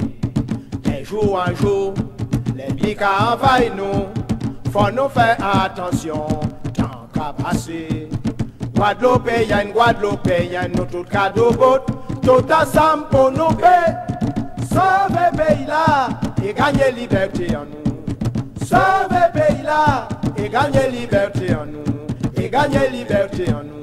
Les 0.84 1.05
jours 1.05 1.43
en 1.47 1.55
jour, 1.55 1.95
les 2.57 2.72
blics 2.72 3.03
envahissent 3.03 3.72
nous. 3.76 4.07
Faut 4.72 4.91
nous 4.93 5.09
faire 5.09 5.37
attention, 5.64 6.26
tant 6.74 7.09
qu'à 7.12 7.32
passer. 7.43 8.09
Guadeloupéenne, 8.74 9.72
Guadeloupéenne, 9.72 10.72
nous 10.76 10.84
tout 10.84 11.05
cadeau 11.05 11.51
bout, 11.53 11.80
tout 12.22 12.45
ensemble 12.53 13.09
pour 13.11 13.30
nous 13.32 13.55
paix. 13.57 13.95
Sauver 14.68 15.30
pays 15.37 15.66
là 15.66 16.09
et 16.45 16.53
gagner 16.53 16.93
liberté 16.93 17.57
en 17.57 17.64
nous. 17.64 18.64
Sauver 18.64 19.26
pays 19.32 19.62
là 19.64 20.09
et 20.37 20.49
gagner 20.49 20.91
liberté 20.91 21.55
en 21.55 21.66
nous. 21.66 21.84
Et 22.37 22.51
gagner 22.51 22.89
liberté 22.91 23.47
en 23.49 23.64
nous. 23.64 23.76